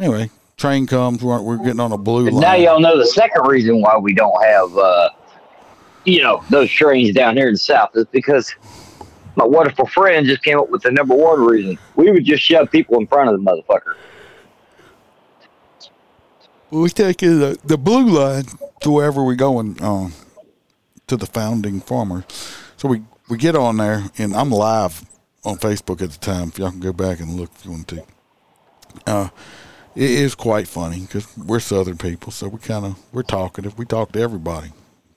Anyway, 0.00 0.30
train 0.56 0.86
comes. 0.86 1.22
We're, 1.22 1.40
we're 1.40 1.58
getting 1.58 1.80
on 1.80 1.92
a 1.92 1.98
blue 1.98 2.26
And 2.26 2.36
line. 2.36 2.42
now 2.42 2.54
y'all 2.54 2.80
know 2.80 2.98
the 2.98 3.06
second 3.06 3.46
reason 3.46 3.80
why 3.80 3.96
we 3.98 4.14
don't 4.14 4.42
have, 4.44 4.76
uh, 4.76 5.10
you 6.04 6.22
know, 6.22 6.42
those 6.50 6.70
trains 6.70 7.14
down 7.14 7.36
here 7.36 7.48
in 7.48 7.54
the 7.54 7.58
south 7.58 7.90
is 7.94 8.06
because 8.10 8.54
my 9.36 9.44
wonderful 9.44 9.86
friend 9.86 10.26
just 10.26 10.42
came 10.42 10.58
up 10.58 10.70
with 10.70 10.82
the 10.82 10.90
number 10.90 11.14
one 11.14 11.44
reason. 11.44 11.78
We 11.94 12.10
would 12.10 12.24
just 12.24 12.42
shove 12.42 12.70
people 12.70 12.98
in 12.98 13.06
front 13.06 13.28
of 13.30 13.38
the 13.38 13.44
motherfucker. 13.44 13.94
We 16.70 16.88
taking 16.90 17.38
the, 17.40 17.58
the 17.64 17.78
blue 17.78 18.08
line 18.08 18.44
to 18.80 18.90
wherever 18.90 19.24
we're 19.24 19.34
going 19.34 19.82
um, 19.82 20.12
to 21.06 21.16
the 21.16 21.26
founding 21.26 21.80
farmers. 21.80 22.24
So 22.76 22.88
we, 22.88 23.02
we 23.28 23.38
get 23.38 23.56
on 23.56 23.76
there, 23.76 24.04
and 24.18 24.34
I'm 24.34 24.50
live 24.50 25.04
on 25.44 25.56
Facebook 25.56 26.02
at 26.02 26.10
the 26.10 26.18
time. 26.18 26.48
If 26.48 26.58
y'all 26.58 26.70
can 26.70 26.80
go 26.80 26.92
back 26.92 27.20
and 27.20 27.34
look 27.34 27.50
if 27.54 27.64
you 27.64 27.70
want 27.72 27.88
to. 27.88 28.04
Uh, 29.06 29.28
it 29.94 30.10
is 30.10 30.34
quite 30.34 30.68
funny 30.68 31.00
because 31.00 31.36
we're 31.38 31.60
Southern 31.60 31.96
people, 31.96 32.30
so 32.30 32.48
we 32.48 32.58
kind 32.58 32.84
of 32.84 32.98
we're 33.12 33.22
talkative. 33.22 33.78
We 33.78 33.86
talk 33.86 34.12
to 34.12 34.20
everybody. 34.20 34.72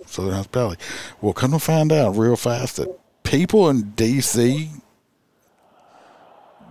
Southern 0.06 0.34
hospitality. 0.34 0.82
Well, 1.22 1.34
come 1.34 1.52
to 1.52 1.60
find 1.60 1.92
out 1.92 2.16
real 2.16 2.36
fast 2.36 2.78
that 2.78 2.88
people 3.24 3.70
in 3.70 3.92
D.C. 3.92 4.72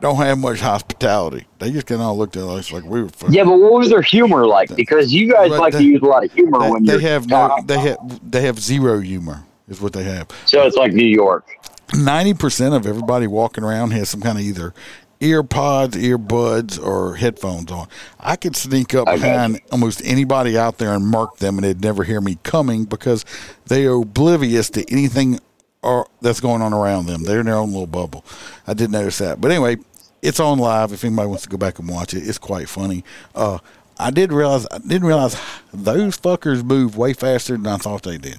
don't 0.00 0.16
have 0.16 0.38
much 0.38 0.60
hospitality. 0.60 1.46
They 1.58 1.70
just 1.70 1.86
kind 1.86 2.00
of 2.00 2.16
looked 2.16 2.36
at 2.36 2.44
us 2.44 2.72
like 2.72 2.84
we 2.84 3.02
were. 3.02 3.08
fucking- 3.08 3.34
Yeah, 3.34 3.44
but 3.44 3.58
what 3.58 3.72
was 3.72 3.90
their 3.90 4.02
humor 4.02 4.46
like? 4.46 4.74
Because 4.74 5.12
you 5.12 5.32
guys 5.32 5.50
like 5.50 5.72
they- 5.72 5.78
to 5.80 5.84
use 5.84 6.00
a 6.02 6.06
lot 6.06 6.24
of 6.24 6.32
humor 6.32 6.58
They, 6.60 6.70
when 6.70 6.84
they 6.84 6.92
you're 6.94 7.00
have 7.02 7.28
no. 7.28 7.56
They 7.66 7.78
have 7.78 8.30
they 8.30 8.42
have 8.42 8.58
zero 8.60 9.00
humor. 9.00 9.44
Is 9.68 9.82
what 9.82 9.92
they 9.92 10.04
have. 10.04 10.28
So 10.46 10.62
it's 10.62 10.76
like 10.76 10.94
New 10.94 11.04
York. 11.06 11.46
Ninety 11.94 12.32
percent 12.32 12.74
of 12.74 12.86
everybody 12.86 13.26
walking 13.26 13.64
around 13.64 13.90
has 13.90 14.08
some 14.08 14.20
kind 14.22 14.38
of 14.38 14.44
either 14.44 14.72
ear 15.20 15.42
pods, 15.42 15.96
earbuds, 15.96 16.82
or 16.82 17.16
headphones 17.16 17.70
on. 17.70 17.86
I 18.20 18.36
could 18.36 18.56
sneak 18.56 18.94
up 18.94 19.06
got 19.06 19.16
behind 19.20 19.60
almost 19.72 20.00
anybody 20.04 20.56
out 20.56 20.78
there 20.78 20.94
and 20.94 21.06
mark 21.06 21.36
them, 21.38 21.58
and 21.58 21.64
they'd 21.64 21.82
never 21.82 22.04
hear 22.04 22.20
me 22.22 22.38
coming 22.44 22.84
because 22.84 23.24
they 23.66 23.84
are 23.84 24.00
oblivious 24.00 24.70
to 24.70 24.90
anything 24.90 25.40
or 25.82 26.08
that's 26.20 26.40
going 26.40 26.62
on 26.62 26.72
around 26.72 27.06
them. 27.06 27.22
They're 27.22 27.40
in 27.40 27.46
their 27.46 27.56
own 27.56 27.70
little 27.70 27.86
bubble. 27.86 28.24
I 28.66 28.74
did 28.74 28.90
notice 28.90 29.18
that. 29.18 29.40
But 29.40 29.50
anyway, 29.50 29.76
it's 30.22 30.40
on 30.40 30.58
live. 30.58 30.92
If 30.92 31.04
anybody 31.04 31.28
wants 31.28 31.44
to 31.44 31.48
go 31.48 31.56
back 31.56 31.78
and 31.78 31.88
watch 31.88 32.14
it, 32.14 32.26
it's 32.26 32.38
quite 32.38 32.68
funny. 32.68 33.04
Uh, 33.34 33.58
I 33.98 34.10
did 34.10 34.32
realize 34.32 34.66
I 34.70 34.78
didn't 34.78 35.06
realize 35.06 35.40
those 35.72 36.16
fuckers 36.18 36.62
move 36.62 36.96
way 36.96 37.12
faster 37.12 37.56
than 37.56 37.66
I 37.66 37.76
thought 37.76 38.02
they 38.02 38.18
did. 38.18 38.38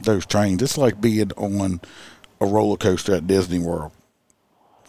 Those 0.00 0.26
trains. 0.26 0.62
It's 0.62 0.78
like 0.78 1.00
being 1.00 1.32
on 1.32 1.80
a 2.40 2.46
roller 2.46 2.76
coaster 2.76 3.14
at 3.14 3.26
Disney 3.26 3.58
World. 3.58 3.92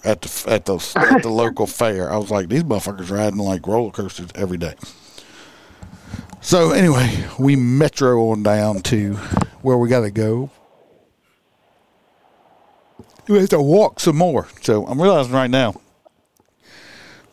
At 0.04 0.22
the 0.22 0.52
at 0.52 0.66
the 0.66 0.76
at 0.96 1.24
the 1.24 1.30
local 1.30 1.68
fair, 1.68 2.12
I 2.12 2.18
was 2.18 2.30
like, 2.30 2.48
these 2.48 2.64
motherfuckers 2.64 3.10
riding 3.10 3.40
like 3.40 3.66
roller 3.66 3.92
coasters 3.92 4.30
every 4.36 4.58
day. 4.58 4.76
So 6.42 6.72
anyway, 6.72 7.26
we 7.40 7.56
metro 7.56 8.30
on 8.30 8.44
down 8.44 8.82
to 8.84 9.16
where 9.64 9.78
we 9.78 9.90
got 9.90 10.02
to 10.02 10.12
go. 10.12 10.52
We 13.28 13.40
have 13.40 13.50
to 13.50 13.62
walk 13.62 14.00
some 14.00 14.18
more. 14.18 14.48
So 14.62 14.86
I'm 14.86 15.02
realizing 15.02 15.34
right 15.34 15.50
now, 15.50 15.82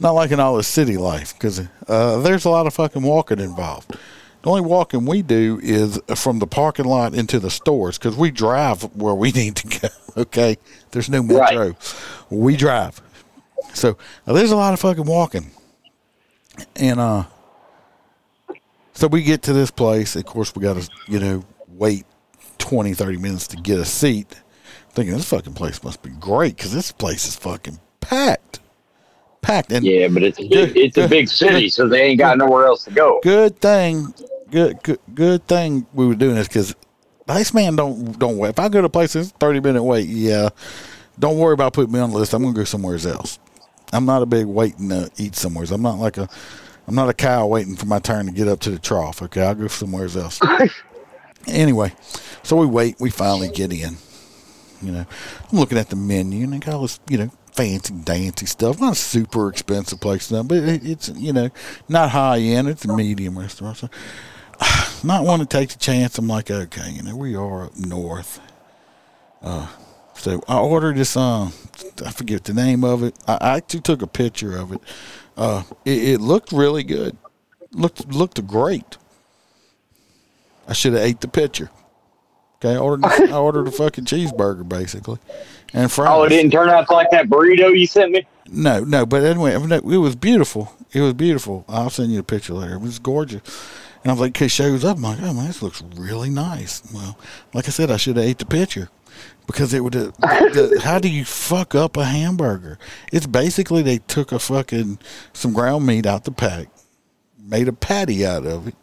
not 0.01 0.13
liking 0.13 0.41
all 0.41 0.57
the 0.57 0.63
city 0.63 0.97
life 0.97 1.35
because 1.35 1.61
uh, 1.87 2.19
there's 2.21 2.45
a 2.45 2.51
lot 2.51 2.67
of 2.67 2.75
fucking 2.75 3.03
walking 3.03 3.39
involved. 3.39 3.97
The 4.43 4.51
only 4.51 4.63
walking 4.63 5.07
we 5.07 5.23
do 5.23 5.61
is 5.63 6.01
from 6.17 6.41
the 6.41 6.47
parking 6.49 6.87
lot 6.87 7.15
into 7.15 7.39
the 7.39 7.51
stores 7.51 7.99
because 7.99 8.17
we 8.17 8.33
drive 8.33 8.83
where 8.97 9.15
we 9.15 9.31
need 9.33 9.57
to 9.57 9.81
go. 9.81 9.89
Okay, 10.23 10.59
there's 10.91 11.09
no 11.09 11.23
metro, 11.23 11.77
we 12.29 12.57
drive. 12.57 13.01
So 13.73 13.97
uh, 14.27 14.33
there's 14.33 14.51
a 14.51 14.57
lot 14.57 14.75
of 14.75 14.81
fucking 14.81 15.07
walking, 15.07 15.51
and 16.77 17.01
uh, 17.01 17.25
so 18.93 19.07
we 19.07 19.23
get 19.23 19.43
to 19.43 19.53
this 19.53 19.71
place. 19.71 20.17
Of 20.17 20.27
course, 20.27 20.55
we 20.55 20.63
got 20.63 20.77
to 20.77 20.91
you 21.09 21.19
know 21.19 21.45
wait 21.69 22.05
20, 22.59 22.93
30 22.93 23.17
minutes 23.19 23.47
to 23.49 23.57
get 23.57 23.79
a 23.79 23.85
seat. 23.85 24.42
Thinking 24.95 25.15
this 25.15 25.29
fucking 25.29 25.55
place 25.55 25.83
must 25.83 26.03
be 26.03 26.11
great 26.11 26.57
because 26.57 26.73
this 26.73 26.93
place 26.93 27.27
is 27.27 27.35
fucking 27.37 27.81
packed, 28.01 28.61
packed. 29.41 29.73
And 29.73 29.85
Yeah, 29.85 30.09
but 30.09 30.23
it's 30.23 30.39
a 30.39 30.47
Good, 30.47 30.75
big, 30.75 30.85
it's 30.85 30.99
a 30.99 31.09
big 31.09 31.29
city, 31.29 31.69
so 31.71 31.89
they 31.89 32.03
ain't 32.03 32.19
got 32.19 32.37
nowhere 32.37 32.67
else 32.67 32.85
to 32.85 32.91
go. 32.91 33.21
good 33.23 33.59
thing, 33.59 34.13
good 34.51 34.83
good 34.83 34.99
good 35.15 35.47
thing 35.49 35.87
we 35.95 36.07
were 36.07 36.15
doing 36.15 36.35
this 36.35 36.49
because 36.49 36.75
Iceman 37.27 37.77
don't 37.77 38.19
don't 38.19 38.37
wait. 38.37 38.51
If 38.51 38.59
I 38.59 38.69
go 38.69 38.83
to 38.83 38.89
a 38.89 38.91
place 38.91 39.15
that's 39.15 39.31
thirty 39.31 39.61
minute 39.61 39.83
wait, 39.83 40.07
yeah, 40.09 40.51
don't 41.19 41.39
worry 41.39 41.55
about 41.55 41.73
putting 41.73 41.93
me 41.93 42.01
on 42.01 42.11
the 42.11 42.19
list. 42.19 42.35
I'm 42.35 42.43
gonna 42.43 42.55
go 42.55 42.65
somewhere 42.65 42.99
else. 43.07 43.39
I'm 43.95 44.05
not 44.05 44.21
a 44.21 44.27
big 44.27 44.45
waiting 44.45 44.91
to 44.91 45.11
eat 45.17 45.37
somewhere. 45.37 45.65
I'm 45.71 45.81
not 45.81 45.99
like 45.99 46.19
a 46.19 46.29
I'm 46.87 46.95
not 46.95 47.09
a 47.09 47.15
cow 47.15 47.47
waiting 47.47 47.77
for 47.77 47.87
my 47.87 47.99
turn 48.01 48.27
to 48.27 48.33
get 48.33 48.49
up 48.49 48.61
to 48.61 48.71
the 48.71 48.79
trough. 48.79 49.23
Okay, 49.23 49.43
I'll 49.43 49.55
go 49.55 49.69
somewhere 49.69 50.05
else. 50.05 50.41
anyway, 51.47 51.95
so 52.43 52.57
we 52.57 52.67
wait. 52.67 52.97
We 53.01 53.09
finally 53.09 53.49
get 53.49 53.73
in. 53.73 53.97
You 54.83 54.93
know, 54.93 55.07
I'm 55.51 55.59
looking 55.59 55.79
at 55.79 55.91
the 55.91 55.97
menu 55.97 56.45
and 56.45 56.53
they 56.53 56.59
got 56.59 56.75
all 56.75 56.83
this, 56.83 57.01
you 57.09 57.19
know, 57.19 57.31
fancy 57.53 57.95
dancy 57.95 58.47
stuff. 58.47 58.81
Not 58.81 58.93
a 58.93 58.97
super 58.97 59.49
expensive 59.49 60.01
place 60.01 60.31
now, 60.31 60.43
but 60.43 60.59
it, 60.59 60.85
it's 60.85 61.09
you 61.11 61.33
know 61.33 61.51
not 61.89 62.11
high 62.11 62.39
end. 62.39 62.69
It's 62.69 62.85
a 62.85 62.95
medium 62.95 63.39
restaurant. 63.39 63.77
So, 63.77 63.89
not 65.05 65.25
one 65.25 65.41
to 65.41 65.47
take 65.47 65.71
the 65.71 65.79
chance. 65.79 66.19
I'm 66.19 66.29
like, 66.29 66.51
okay, 66.51 66.91
you 66.91 67.03
know, 67.03 67.17
we 67.17 67.35
are 67.37 67.65
up 67.67 67.77
north. 67.77 68.41
Uh, 69.43 69.69
so 70.15 70.43
I 70.49 70.59
ordered 70.59 70.97
this. 70.97 71.17
Um, 71.17 71.53
I 72.05 72.11
forget 72.11 72.45
the 72.45 72.55
name 72.55 72.85
of 72.85 73.03
it. 73.03 73.15
I 73.27 73.57
actually 73.57 73.81
took 73.81 74.03
a 74.03 74.07
picture 74.07 74.57
of 74.57 74.73
it. 74.73 74.81
Uh, 75.37 75.63
it, 75.85 76.05
it 76.05 76.21
looked 76.21 76.53
really 76.53 76.85
good. 76.85 77.17
Looked 77.73 78.13
looked 78.13 78.47
great. 78.47 78.99
I 80.69 80.75
should 80.75 80.93
have 80.93 81.03
ate 81.03 81.21
the 81.21 81.29
picture. 81.29 81.71
Okay, 82.63 82.75
I 82.75 82.79
ordered 82.79 83.05
I 83.05 83.37
ordered 83.37 83.67
a 83.67 83.73
fucking 83.73 84.05
cheeseburger 84.05 84.69
basically, 84.69 85.19
and 85.73 85.91
fries. 85.91 86.09
Oh, 86.13 86.23
it 86.23 86.29
didn't 86.29 86.53
turn 86.53 86.69
out 86.69 86.89
like 86.91 87.11
that 87.11 87.29
burrito 87.29 87.77
you 87.77 87.89
sent 87.89 88.13
me. 88.13 88.25
No, 88.49 88.85
no, 88.85 89.05
but 89.05 89.25
anyway, 89.25 89.53
it 89.55 89.99
was 89.99 90.15
beautiful. 90.15 90.73
It 90.93 91.01
was 91.01 91.15
beautiful. 91.15 91.65
I'll 91.69 91.91
send 91.91 92.13
you 92.13 92.21
a 92.21 92.25
picture 92.25 92.55
later. 92.55 92.75
It 92.75 92.81
was 92.81 92.99
gorgeous. 92.99 93.41
And 94.05 94.11
I 94.11 94.15
was 94.15 94.21
like, 94.21 94.41
it 94.41 94.51
shows 94.51 94.85
up. 94.85 94.97
I'm 94.97 95.03
like, 95.03 95.19
oh 95.23 95.33
man, 95.33 95.47
this 95.47 95.63
looks 95.63 95.83
really 95.97 96.31
nice. 96.31 96.83
Well, 96.93 97.19
like 97.53 97.67
I 97.67 97.71
said, 97.71 97.91
I 97.91 97.97
should 97.97 98.17
have 98.17 98.27
ate 98.27 98.39
the 98.39 98.47
picture 98.47 98.91
because 99.47 99.75
it 99.75 99.83
would. 99.83 99.95
have 99.95 100.13
the, 100.19 100.81
how 100.85 101.01
do 101.01 101.09
you 101.09 101.25
fuck 101.25 101.75
up 101.75 101.97
a 101.97 102.05
hamburger? 102.05 102.79
It's 103.13 103.27
basically 103.27 103.83
they 103.83 103.99
took 103.99 104.31
a 104.31 104.39
fucking 104.39 105.01
some 105.33 105.53
ground 105.53 105.85
meat 105.85 106.07
out 106.07 106.25
the 106.25 106.33
pack, 106.33 106.69
made 107.39 107.67
a 107.67 107.73
patty 107.73 108.25
out 108.25 108.47
of 108.47 108.69
it, 108.69 108.75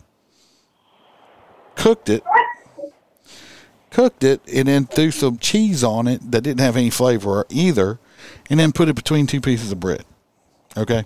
cooked 1.76 2.10
it, 2.10 2.24
cooked 3.92 4.24
it, 4.24 4.42
and 4.54 4.68
then 4.68 4.86
threw 4.86 5.12
some 5.12 5.38
cheese 5.38 5.84
on 5.84 6.08
it 6.08 6.32
that 6.32 6.42
didn't 6.42 6.60
have 6.62 6.78
any 6.78 6.90
flavor 6.90 7.46
either, 7.50 8.00
and 8.50 8.60
then 8.60 8.72
put 8.72 8.88
it 8.90 8.96
between 8.96 9.28
two 9.28 9.42
pieces 9.42 9.72
of 9.72 9.80
bread. 9.80 10.06
Okay. 10.78 11.04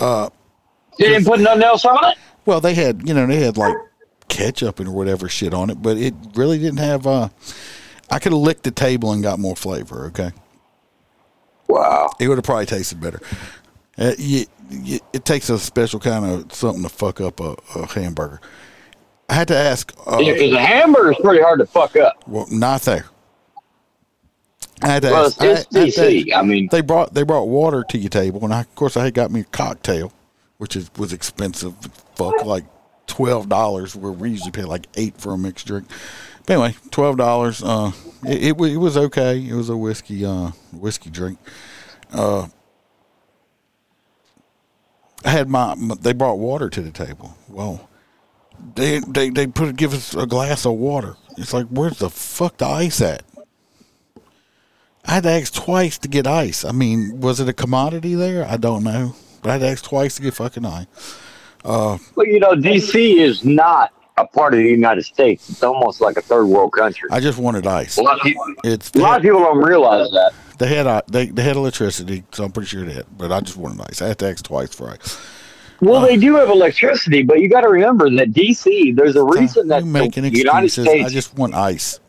Uh, 0.00 0.28
They 0.98 1.08
didn't 1.08 1.26
put 1.26 1.40
nothing 1.40 1.62
else 1.62 1.84
on 1.84 1.98
it. 2.10 2.18
Well, 2.44 2.60
they 2.60 2.74
had, 2.74 3.06
you 3.08 3.14
know, 3.14 3.26
they 3.26 3.36
had 3.36 3.56
like 3.56 3.74
ketchup 4.28 4.80
and 4.80 4.92
whatever 4.92 5.28
shit 5.28 5.54
on 5.54 5.70
it, 5.70 5.80
but 5.82 5.96
it 5.96 6.14
really 6.34 6.58
didn't 6.58 6.78
have. 6.80 7.06
uh 7.06 7.28
I 8.10 8.18
could 8.18 8.32
have 8.32 8.40
licked 8.42 8.64
the 8.64 8.70
table 8.70 9.12
and 9.12 9.22
got 9.22 9.38
more 9.38 9.56
flavor. 9.56 10.06
Okay, 10.06 10.32
Wow. 11.68 12.10
it 12.20 12.28
would 12.28 12.36
have 12.38 12.44
probably 12.44 12.66
tasted 12.66 13.00
better. 13.00 13.20
Uh, 13.96 14.12
you, 14.18 14.44
you, 14.70 14.98
it 15.12 15.24
takes 15.24 15.48
a 15.48 15.58
special 15.58 15.98
kind 16.00 16.24
of 16.24 16.52
something 16.52 16.82
to 16.82 16.88
fuck 16.88 17.20
up 17.20 17.40
a, 17.40 17.56
a 17.74 17.86
hamburger. 17.86 18.40
I 19.32 19.34
had 19.34 19.48
to 19.48 19.56
ask. 19.56 19.90
Uh, 20.06 20.18
Yeah, 20.20 20.34
because 20.34 20.52
a 20.52 20.60
hamburger's 20.60 21.16
pretty 21.16 21.42
hard 21.42 21.58
to 21.60 21.66
fuck 21.66 21.96
up. 21.96 22.22
Well, 22.28 22.46
not 22.50 22.82
there. 22.82 23.06
I 24.82 24.88
had 24.88 25.02
to 25.04 25.10
Well, 25.10 25.26
ask. 25.26 25.40
it's, 25.42 25.66
it's 25.74 25.98
I- 25.98 26.02
I 26.04 26.06
DC. 26.12 26.34
I 26.34 26.42
mean, 26.42 26.68
they 26.70 26.82
brought 26.82 27.14
they 27.14 27.22
brought 27.22 27.48
water 27.48 27.82
to 27.88 27.96
your 27.98 28.10
table, 28.10 28.44
and 28.44 28.52
I, 28.52 28.60
of 28.60 28.74
course 28.74 28.94
I 28.94 29.04
had 29.04 29.14
got 29.14 29.30
me 29.30 29.40
a 29.40 29.44
cocktail, 29.44 30.12
which 30.58 30.76
is 30.76 30.90
was 30.98 31.14
expensive. 31.14 31.72
Fuck, 32.14 32.44
like 32.44 32.64
twelve 33.06 33.48
dollars, 33.48 33.96
where 33.96 34.12
we 34.12 34.30
usually 34.32 34.50
pay 34.50 34.64
like 34.64 34.86
eight 34.96 35.16
for 35.16 35.32
a 35.32 35.38
mixed 35.38 35.66
drink. 35.66 35.86
But 36.44 36.52
anyway, 36.54 36.74
twelve 36.90 37.16
dollars. 37.16 37.62
Uh, 37.62 37.92
it, 38.26 38.42
it 38.58 38.60
it 38.60 38.76
was 38.76 38.98
okay. 38.98 39.38
It 39.48 39.54
was 39.54 39.70
a 39.70 39.76
whiskey 39.78 40.26
uh 40.26 40.50
whiskey 40.72 41.08
drink. 41.08 41.38
Uh, 42.12 42.48
I 45.24 45.30
had 45.30 45.48
my, 45.48 45.74
my 45.76 45.94
they 45.94 46.12
brought 46.12 46.38
water 46.38 46.68
to 46.68 46.82
the 46.82 46.90
table. 46.90 47.34
Well, 47.48 47.88
they 48.74 49.00
they 49.00 49.30
they 49.30 49.46
put 49.46 49.76
give 49.76 49.92
us 49.94 50.14
a 50.14 50.26
glass 50.26 50.64
of 50.66 50.74
water. 50.74 51.16
It's 51.38 51.52
like 51.52 51.66
where's 51.68 51.98
the 51.98 52.10
fuck 52.10 52.58
the 52.58 52.66
ice 52.66 53.00
at? 53.00 53.22
I 55.04 55.14
had 55.14 55.22
to 55.24 55.30
ask 55.30 55.52
twice 55.52 55.98
to 55.98 56.08
get 56.08 56.26
ice. 56.26 56.64
I 56.64 56.72
mean, 56.72 57.20
was 57.20 57.40
it 57.40 57.48
a 57.48 57.52
commodity 57.52 58.14
there? 58.14 58.46
I 58.46 58.56
don't 58.56 58.84
know. 58.84 59.14
But 59.42 59.50
I 59.50 59.52
had 59.54 59.58
to 59.62 59.68
ask 59.68 59.84
twice 59.84 60.14
to 60.16 60.22
get 60.22 60.34
fucking 60.34 60.64
ice. 60.64 60.86
Uh, 61.64 61.98
well, 62.14 62.26
you 62.26 62.38
know, 62.38 62.52
DC 62.52 63.16
is 63.18 63.44
not 63.44 63.92
a 64.16 64.26
part 64.26 64.54
of 64.54 64.58
the 64.60 64.68
United 64.68 65.02
States. 65.04 65.48
It's 65.50 65.62
almost 65.62 66.00
like 66.00 66.16
a 66.16 66.22
third 66.22 66.46
world 66.46 66.72
country. 66.72 67.08
I 67.10 67.18
just 67.18 67.38
wanted 67.38 67.66
ice. 67.66 67.96
A 67.96 68.02
lot 68.02 68.18
of 68.18 68.22
people, 68.22 68.44
It's 68.62 68.90
a 68.94 68.98
lot 68.98 69.16
of 69.16 69.22
people 69.22 69.40
don't 69.40 69.58
realize 69.58 70.08
that. 70.10 70.32
they 70.58 70.68
had 70.68 70.86
uh, 70.86 71.02
they 71.10 71.26
they 71.26 71.42
had 71.42 71.56
electricity, 71.56 72.22
so 72.32 72.44
I'm 72.44 72.52
pretty 72.52 72.68
sure 72.68 72.84
they 72.84 72.92
had. 72.92 73.06
But 73.16 73.32
I 73.32 73.40
just 73.40 73.56
wanted 73.56 73.80
ice. 73.88 74.02
I 74.02 74.08
had 74.08 74.18
to 74.20 74.30
ask 74.30 74.44
twice 74.44 74.72
for 74.72 74.90
ice. 74.90 75.18
Well, 75.82 76.00
they 76.00 76.16
do 76.16 76.36
have 76.36 76.48
electricity, 76.48 77.24
but 77.24 77.40
you 77.40 77.48
got 77.48 77.62
to 77.62 77.68
remember 77.68 78.08
that 78.10 78.30
DC. 78.30 78.94
There's 78.94 79.16
a 79.16 79.24
reason 79.24 79.66
that 79.66 79.84
making 79.84 80.22
the 80.22 80.30
United 80.30 80.66
excuses. 80.66 81.06
I 81.06 81.08
just 81.08 81.36
want 81.36 81.54
ice. 81.54 82.00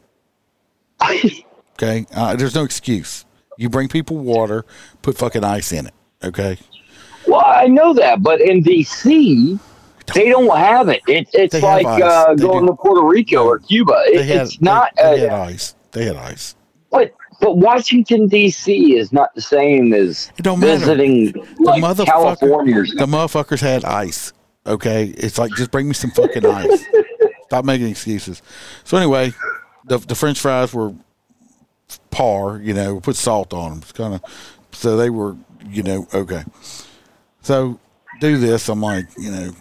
Okay, 1.76 2.06
uh, 2.14 2.36
there's 2.36 2.54
no 2.54 2.64
excuse. 2.64 3.26
You 3.58 3.68
bring 3.68 3.88
people 3.88 4.18
water, 4.18 4.64
put 5.02 5.18
fucking 5.18 5.44
ice 5.44 5.72
in 5.72 5.88
it. 5.88 5.94
Okay, 6.24 6.56
well, 7.26 7.44
I 7.44 7.66
know 7.66 7.96
that, 7.96 8.22
but 8.22 8.40
in 8.40 8.64
DC, 8.64 9.60
they 10.14 10.30
don't 10.30 10.56
have 10.56 10.90
it. 10.90 11.02
It 11.08 11.30
it's 11.34 11.60
like 11.62 11.88
uh, 11.88 12.36
going 12.36 12.66
do. 12.66 12.72
to 12.72 12.76
Puerto 12.76 13.04
Rico 13.04 13.44
or 13.44 13.58
Cuba. 13.58 14.04
It, 14.06 14.24
had 14.28 14.46
it's 14.46 14.62
not. 14.62 14.92
They, 14.96 15.16
they 15.16 15.20
had 15.22 15.32
ice. 15.32 15.76
They 15.92 16.06
had 16.06 16.16
ice. 16.16 16.56
But 16.92 17.16
but 17.44 17.58
Washington 17.58 18.28
D.C. 18.28 18.96
is 18.96 19.12
not 19.12 19.36
the 19.36 19.42
same 19.42 19.94
as 19.94 20.32
It 20.38 20.44
don't 20.44 20.60
matter. 20.62 20.78
visiting 20.80 21.34
like 21.60 21.84
motherfucker- 21.84 22.06
California. 22.06 22.84
The 22.84 23.06
motherfuckers 23.06 23.60
had 23.60 23.84
ice. 23.84 24.32
Okay, 24.66 25.08
it's 25.18 25.38
like 25.38 25.52
just 25.56 25.72
bring 25.72 25.88
me 25.90 25.94
some 25.94 26.12
fucking 26.12 26.46
ice. 26.46 26.86
Stop 27.48 27.66
making 27.66 27.88
excuses. 27.90 28.42
So 28.86 28.96
anyway, 28.98 29.34
the 29.86 29.98
the 29.98 30.16
French 30.16 30.40
fries 30.40 30.74
were 30.74 30.94
par. 32.12 32.60
You 32.64 32.74
know, 32.74 33.00
put 33.02 33.16
salt 33.18 33.54
on 33.54 33.72
them. 33.72 33.80
It's 33.80 33.92
kind 33.92 34.14
of 34.14 34.22
so 34.72 34.96
they 34.98 35.10
were. 35.10 35.36
You 35.70 35.84
know, 35.84 36.08
okay. 36.14 36.44
So 37.42 37.80
do 38.24 38.38
this. 38.38 38.70
I'm 38.70 38.82
like, 38.82 39.06
you 39.18 39.30
know, 39.32 39.52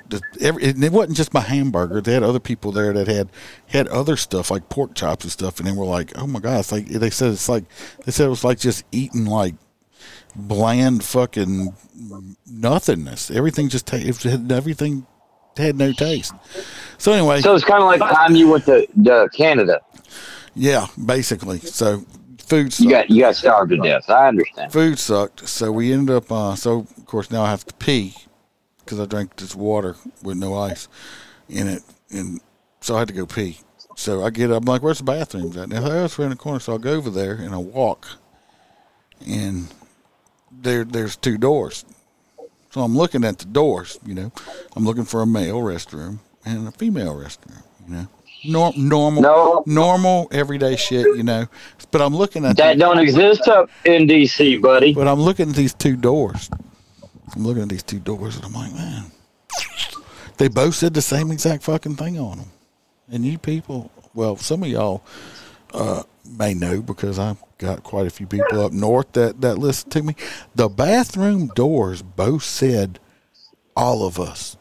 every, 0.40 0.64
and 0.70 0.82
it 0.82 0.92
wasn't 0.92 1.16
just 1.16 1.34
my 1.34 1.40
hamburger. 1.40 2.00
They 2.00 2.14
had 2.14 2.22
other 2.22 2.40
people 2.40 2.72
there 2.72 2.92
that 2.92 3.08
had 3.08 3.28
had 3.66 3.88
other 3.88 4.16
stuff 4.16 4.50
like 4.50 4.68
pork 4.68 4.94
chops 4.94 5.24
and 5.24 5.32
stuff, 5.32 5.58
and 5.58 5.66
they 5.68 5.72
were 5.72 5.84
like, 5.84 6.12
oh 6.16 6.26
my 6.26 6.40
god, 6.40 6.60
it's 6.60 6.72
like 6.72 6.86
they 6.86 7.10
said 7.10 7.32
it's 7.32 7.48
like 7.48 7.64
they 8.04 8.12
said 8.12 8.26
it 8.26 8.30
was 8.30 8.44
like 8.44 8.58
just 8.58 8.84
eating 8.92 9.26
like 9.26 9.54
bland 10.36 11.02
fucking 11.04 11.74
nothingness. 12.50 13.30
Everything 13.30 13.68
just 13.68 13.86
ta- 13.86 13.96
everything 13.98 15.06
had 15.56 15.76
no 15.76 15.92
taste. 15.92 16.32
So 16.98 17.12
anyway, 17.12 17.40
So 17.40 17.54
it's 17.54 17.64
kind 17.64 17.82
of 17.82 17.86
like 17.88 17.98
the 17.98 18.06
time 18.06 18.34
you 18.36 18.48
went 18.48 18.64
to, 18.66 18.86
to 19.04 19.28
Canada. 19.36 19.80
yeah, 20.54 20.86
basically. 21.04 21.58
So 21.58 22.04
food 22.38 22.78
You 22.78 22.90
got 22.90 23.10
you 23.10 23.20
got 23.22 23.36
starved 23.36 23.70
to 23.70 23.76
death. 23.78 24.08
I 24.08 24.28
understand. 24.28 24.72
food 24.72 24.98
sucked. 24.98 25.48
So 25.48 25.70
we 25.72 25.92
ended 25.92 26.14
up. 26.16 26.30
Uh, 26.30 26.54
so 26.54 26.80
of 26.98 27.06
course 27.06 27.30
now 27.30 27.42
I 27.42 27.50
have 27.50 27.64
to 27.66 27.74
pee 27.74 28.14
because 28.92 29.02
I 29.02 29.08
drank 29.08 29.36
this 29.36 29.54
water 29.56 29.96
with 30.22 30.36
no 30.36 30.54
ice 30.54 30.86
in 31.48 31.66
it, 31.66 31.82
and 32.10 32.40
so 32.82 32.94
I 32.96 32.98
had 33.00 33.08
to 33.08 33.14
go 33.14 33.24
pee. 33.24 33.58
So 33.96 34.22
I 34.22 34.28
get 34.30 34.50
up. 34.50 34.62
I'm 34.62 34.66
like, 34.66 34.82
"Where's 34.82 34.98
the 34.98 35.04
bathrooms 35.04 35.56
at?" 35.56 35.64
And 35.64 35.72
they're 35.72 35.80
like, 35.80 35.92
"Oh, 35.92 36.04
it's 36.04 36.18
around 36.18 36.30
the 36.30 36.36
corner." 36.36 36.60
So 36.60 36.74
I 36.74 36.78
go 36.78 36.92
over 36.92 37.08
there 37.08 37.34
and 37.34 37.54
I 37.54 37.58
walk, 37.58 38.06
and 39.26 39.68
there 40.50 40.84
there's 40.84 41.16
two 41.16 41.38
doors. 41.38 41.84
So 42.70 42.82
I'm 42.82 42.94
looking 42.96 43.24
at 43.24 43.38
the 43.38 43.46
doors. 43.46 43.98
You 44.04 44.14
know, 44.14 44.32
I'm 44.76 44.84
looking 44.84 45.04
for 45.04 45.22
a 45.22 45.26
male 45.26 45.60
restroom 45.60 46.18
and 46.44 46.68
a 46.68 46.72
female 46.72 47.14
restroom. 47.14 47.62
You 47.88 47.94
know, 47.94 48.06
Nor- 48.44 48.72
normal, 48.76 49.22
No. 49.22 49.62
normal 49.66 50.28
everyday 50.32 50.76
shit. 50.76 51.06
You 51.16 51.22
know, 51.22 51.46
but 51.90 52.02
I'm 52.02 52.14
looking 52.14 52.44
at 52.44 52.56
That 52.58 52.74
the- 52.74 52.80
don't 52.80 52.98
exist 52.98 53.48
up 53.48 53.70
in 53.86 54.06
D.C., 54.06 54.58
buddy. 54.58 54.92
but 54.94 55.06
I'm 55.08 55.20
looking 55.20 55.50
at 55.50 55.54
these 55.56 55.72
two 55.74 55.96
doors, 55.96 56.50
I'm 57.34 57.44
looking 57.44 57.62
at 57.62 57.68
these 57.68 57.82
two 57.82 57.98
doors 58.00 58.36
and 58.36 58.44
I'm 58.44 58.52
like, 58.52 58.72
man, 58.74 59.10
they 60.38 60.48
both 60.48 60.74
said 60.74 60.94
the 60.94 61.02
same 61.02 61.30
exact 61.30 61.62
fucking 61.62 61.96
thing 61.96 62.18
on 62.18 62.38
them. 62.38 62.50
And 63.10 63.24
you 63.24 63.38
people, 63.38 63.90
well, 64.14 64.36
some 64.36 64.62
of 64.62 64.68
y'all 64.68 65.02
uh, 65.72 66.02
may 66.38 66.54
know 66.54 66.82
because 66.82 67.18
I've 67.18 67.42
got 67.58 67.82
quite 67.82 68.06
a 68.06 68.10
few 68.10 68.26
people 68.26 68.60
up 68.60 68.72
north 68.72 69.12
that, 69.12 69.40
that 69.40 69.56
listen 69.58 69.90
to 69.90 70.02
me. 70.02 70.16
The 70.54 70.68
bathroom 70.68 71.48
doors 71.48 72.02
both 72.02 72.42
said 72.42 72.98
all 73.76 74.04
of 74.06 74.18
us. 74.18 74.56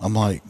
I'm 0.00 0.14
like, 0.14 0.42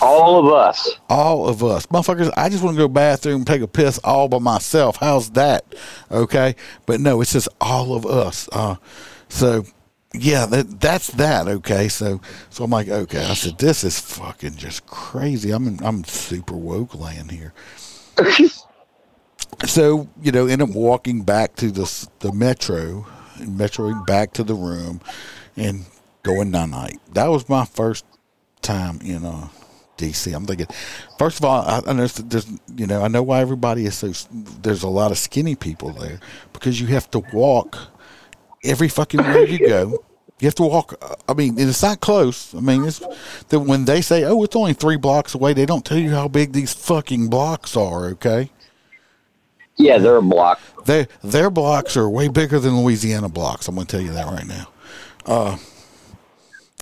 All 0.00 0.46
of 0.46 0.52
us. 0.52 0.88
all 1.08 1.48
of 1.48 1.64
us. 1.64 1.86
Motherfuckers, 1.86 2.30
I 2.36 2.48
just 2.48 2.62
want 2.62 2.76
to 2.76 2.82
go 2.82 2.88
bathroom, 2.88 3.44
take 3.44 3.62
a 3.62 3.68
piss 3.68 3.98
all 4.04 4.28
by 4.28 4.38
myself. 4.38 4.96
How's 4.96 5.30
that? 5.30 5.64
Okay. 6.10 6.54
But 6.86 7.00
no, 7.00 7.20
it's 7.20 7.32
just 7.32 7.48
all 7.60 7.94
of 7.94 8.06
us. 8.06 8.48
Uh, 8.52 8.76
so 9.28 9.64
yeah, 10.12 10.46
that, 10.46 10.80
that's 10.80 11.08
that. 11.12 11.46
Okay. 11.48 11.88
So, 11.88 12.20
so 12.50 12.64
I'm 12.64 12.70
like, 12.70 12.88
okay, 12.88 13.24
I 13.24 13.34
said, 13.34 13.58
this 13.58 13.84
is 13.84 13.98
fucking 14.00 14.56
just 14.56 14.86
crazy. 14.86 15.50
I'm, 15.50 15.66
in, 15.66 15.84
I'm 15.84 16.04
super 16.04 16.56
woke 16.56 16.94
land 16.94 17.30
here. 17.30 17.52
so, 19.66 20.08
you 20.20 20.32
know, 20.32 20.46
end 20.46 20.62
up 20.62 20.70
walking 20.70 21.22
back 21.22 21.54
to 21.56 21.70
the, 21.70 22.08
the 22.20 22.32
metro 22.32 23.06
and 23.36 23.58
metroing 23.58 24.04
back 24.06 24.32
to 24.34 24.42
the 24.42 24.54
room 24.54 25.00
and 25.56 25.84
going 26.22 26.50
night 26.50 26.70
night. 26.70 26.98
That 27.12 27.28
was 27.28 27.48
my 27.48 27.64
first 27.64 28.04
time 28.62 29.00
in, 29.02 29.24
uh, 29.24 29.48
DC. 29.96 30.34
I'm 30.34 30.46
thinking, 30.46 30.66
first 31.18 31.38
of 31.38 31.44
all, 31.44 31.62
I, 31.62 31.82
I 31.86 31.92
know 31.92 32.06
there's, 32.06 32.50
you 32.74 32.86
know, 32.86 33.02
I 33.02 33.08
know 33.08 33.22
why 33.22 33.40
everybody 33.40 33.84
is 33.84 33.98
so. 33.98 34.12
There's 34.32 34.82
a 34.82 34.88
lot 34.88 35.10
of 35.10 35.18
skinny 35.18 35.54
people 35.54 35.90
there 35.90 36.20
because 36.54 36.80
you 36.80 36.86
have 36.88 37.10
to 37.10 37.18
walk 37.34 37.76
every 38.64 38.88
fucking 38.88 39.20
way 39.22 39.48
you 39.50 39.66
go. 39.66 40.04
You 40.38 40.46
have 40.46 40.54
to 40.54 40.62
walk. 40.62 40.94
I 41.28 41.34
mean, 41.34 41.58
it's 41.58 41.82
not 41.82 42.00
close. 42.00 42.54
I 42.54 42.60
mean, 42.60 42.84
it's 42.86 43.00
that 43.48 43.60
when 43.60 43.84
they 43.84 44.00
say, 44.00 44.24
"Oh, 44.24 44.42
it's 44.42 44.56
only 44.56 44.72
three 44.72 44.96
blocks 44.96 45.34
away," 45.34 45.52
they 45.52 45.66
don't 45.66 45.84
tell 45.84 45.98
you 45.98 46.10
how 46.10 46.28
big 46.28 46.52
these 46.52 46.72
fucking 46.72 47.28
blocks 47.28 47.76
are. 47.76 48.06
Okay, 48.06 48.50
Yeah, 49.76 49.98
they're 49.98 50.16
a 50.16 50.22
block. 50.22 50.58
they 50.86 51.08
their 51.22 51.50
blocks 51.50 51.94
are 51.96 52.08
way 52.08 52.28
bigger 52.28 52.58
than 52.58 52.80
Louisiana 52.82 53.28
blocks. 53.28 53.68
I'm 53.68 53.74
going 53.74 53.86
to 53.86 53.90
tell 53.96 54.04
you 54.04 54.12
that 54.12 54.26
right 54.28 54.46
now. 54.46 54.68
Uh, 55.26 55.58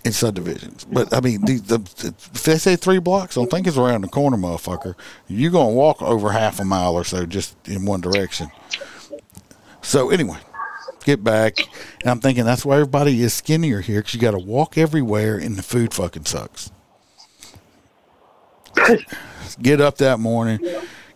in 0.05 0.13
subdivisions, 0.13 0.85
but 0.85 1.13
I 1.13 1.21
mean, 1.21 1.45
the, 1.45 1.59
the, 1.59 2.15
if 2.33 2.45
they 2.45 2.57
say 2.57 2.77
three 2.77 3.01
blocks, 3.01 3.37
I 3.37 3.41
don't 3.41 3.51
think 3.51 3.67
it's 3.67 3.77
around 3.77 4.03
the 4.03 4.09
corner, 4.09 4.37
motherfucker. 4.37 4.95
You're 5.27 5.51
going 5.51 5.71
to 5.71 5.75
walk 5.75 6.01
over 6.01 6.31
half 6.31 6.61
a 6.61 6.65
mile 6.65 6.95
or 6.95 7.03
so 7.03 7.27
just 7.27 7.57
in 7.67 7.85
one 7.85 8.01
direction. 8.01 8.53
So 9.83 10.11
anyway, 10.11 10.39
get 11.09 11.25
back, 11.25 11.61
and 12.03 12.11
I'm 12.11 12.21
thinking 12.21 12.45
that's 12.45 12.67
why 12.67 12.75
everybody 12.75 13.23
is 13.23 13.33
skinnier 13.33 13.81
here 13.81 14.01
because 14.01 14.13
you 14.13 14.21
got 14.21 14.33
to 14.33 14.39
walk 14.39 14.77
everywhere, 14.77 15.39
and 15.39 15.57
the 15.57 15.63
food 15.63 15.95
fucking 15.95 16.27
sucks. 16.27 16.71
get 19.63 19.81
up 19.81 19.97
that 19.99 20.21
morning, 20.21 20.61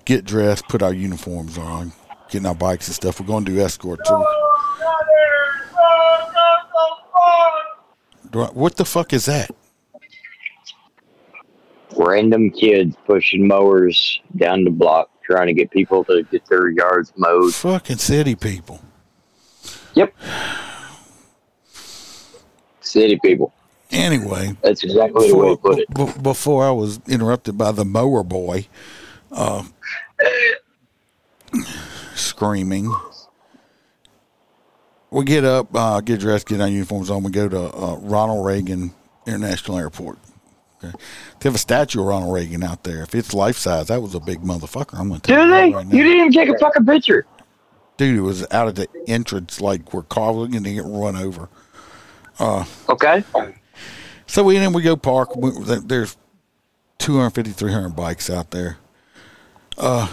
get 0.07 0.25
dressed, 0.25 0.67
put 0.69 0.83
our 0.83 0.95
uniforms 0.95 1.59
on, 1.59 1.93
getting 2.31 2.47
our 2.47 2.55
bikes 2.55 2.89
and 2.89 2.95
stuff. 2.95 3.21
We're 3.21 3.27
going 3.27 3.45
to 3.45 3.53
do 3.53 3.61
escort 3.61 4.01
too. 4.07 4.25
Do 8.31 8.45
What 8.45 8.77
the 8.77 8.87
fuck 8.87 9.13
is 9.13 9.27
that? 9.27 9.51
Random 11.99 12.51
kids 12.51 12.97
pushing 13.05 13.47
mowers 13.47 14.23
down 14.37 14.65
the 14.65 14.71
block 14.71 15.11
trying 15.23 15.49
to 15.49 15.53
get 15.53 15.71
people 15.71 16.03
to 16.05 16.23
get 16.31 16.47
their 16.47 16.71
yards 16.71 17.13
mowed. 17.19 17.53
Fucking 17.53 17.99
city 17.99 18.35
people. 18.35 18.81
Yep. 19.95 20.15
City 22.81 23.19
people. 23.23 23.53
Anyway, 23.91 24.57
That's 24.63 24.83
exactly 24.85 25.29
the 25.29 25.37
way 25.37 25.51
to 25.51 25.57
put 25.57 25.79
it. 25.79 25.95
b- 25.95 26.23
before 26.23 26.65
I 26.67 26.71
was 26.71 26.99
interrupted 27.07 27.59
by 27.59 27.73
the 27.73 27.85
mower 27.85 28.23
boy 28.23 28.67
uh, 29.31 29.65
screaming, 32.15 32.91
we 35.11 35.25
get 35.25 35.45
up, 35.45 35.69
uh, 35.75 36.01
get 36.01 36.21
dressed, 36.21 36.49
get 36.49 36.61
our 36.63 36.69
uniforms 36.69 37.11
on. 37.11 37.23
We 37.23 37.31
go 37.31 37.49
to 37.51 37.61
uh, 37.77 37.97
Ronald 37.97 38.47
Reagan 38.47 38.93
International 39.27 39.79
Airport. 39.79 40.19
Okay. 40.83 40.97
They 41.41 41.49
have 41.49 41.55
a 41.55 41.59
statue 41.59 42.01
of 42.01 42.07
Ronald 42.07 42.33
Reagan 42.33 42.63
out 42.63 42.83
there. 42.85 43.03
If 43.03 43.15
it's 43.15 43.35
life 43.35 43.57
size, 43.59 43.89
that 43.89 44.01
was 44.01 44.15
a 44.15 44.21
big 44.21 44.41
motherfucker. 44.41 44.99
I'm 44.99 45.09
going 45.09 45.21
to 45.21 45.27
tell 45.33 45.37
Do 45.37 45.49
you 45.49 45.51
they? 45.55 45.73
right. 45.75 45.87
You 45.87 46.03
didn't 46.03 46.19
even 46.19 46.33
take 46.33 46.49
a 46.49 46.59
fucking 46.59 46.87
picture. 46.87 47.27
Dude, 47.97 48.19
it 48.19 48.23
was 48.23 48.47
out 48.51 48.69
at 48.69 48.77
the 48.77 48.89
entrance, 49.07 49.61
like 49.61 49.93
we're 49.93 50.05
were 50.11 50.45
and 50.45 50.65
to 50.65 50.75
get 50.75 50.85
run 50.85 51.17
over. 51.17 51.49
Okay. 52.89 53.23
So 54.27 54.43
we 54.43 54.59
then 54.59 54.73
we 54.73 54.83
go 54.83 54.97
park. 54.97 55.37
We, 55.37 55.51
there's 55.85 56.17
250, 56.99 57.53
300 57.53 57.91
bikes 57.91 58.31
out 58.31 58.51
there. 58.51 58.79
Uh, 59.77 60.09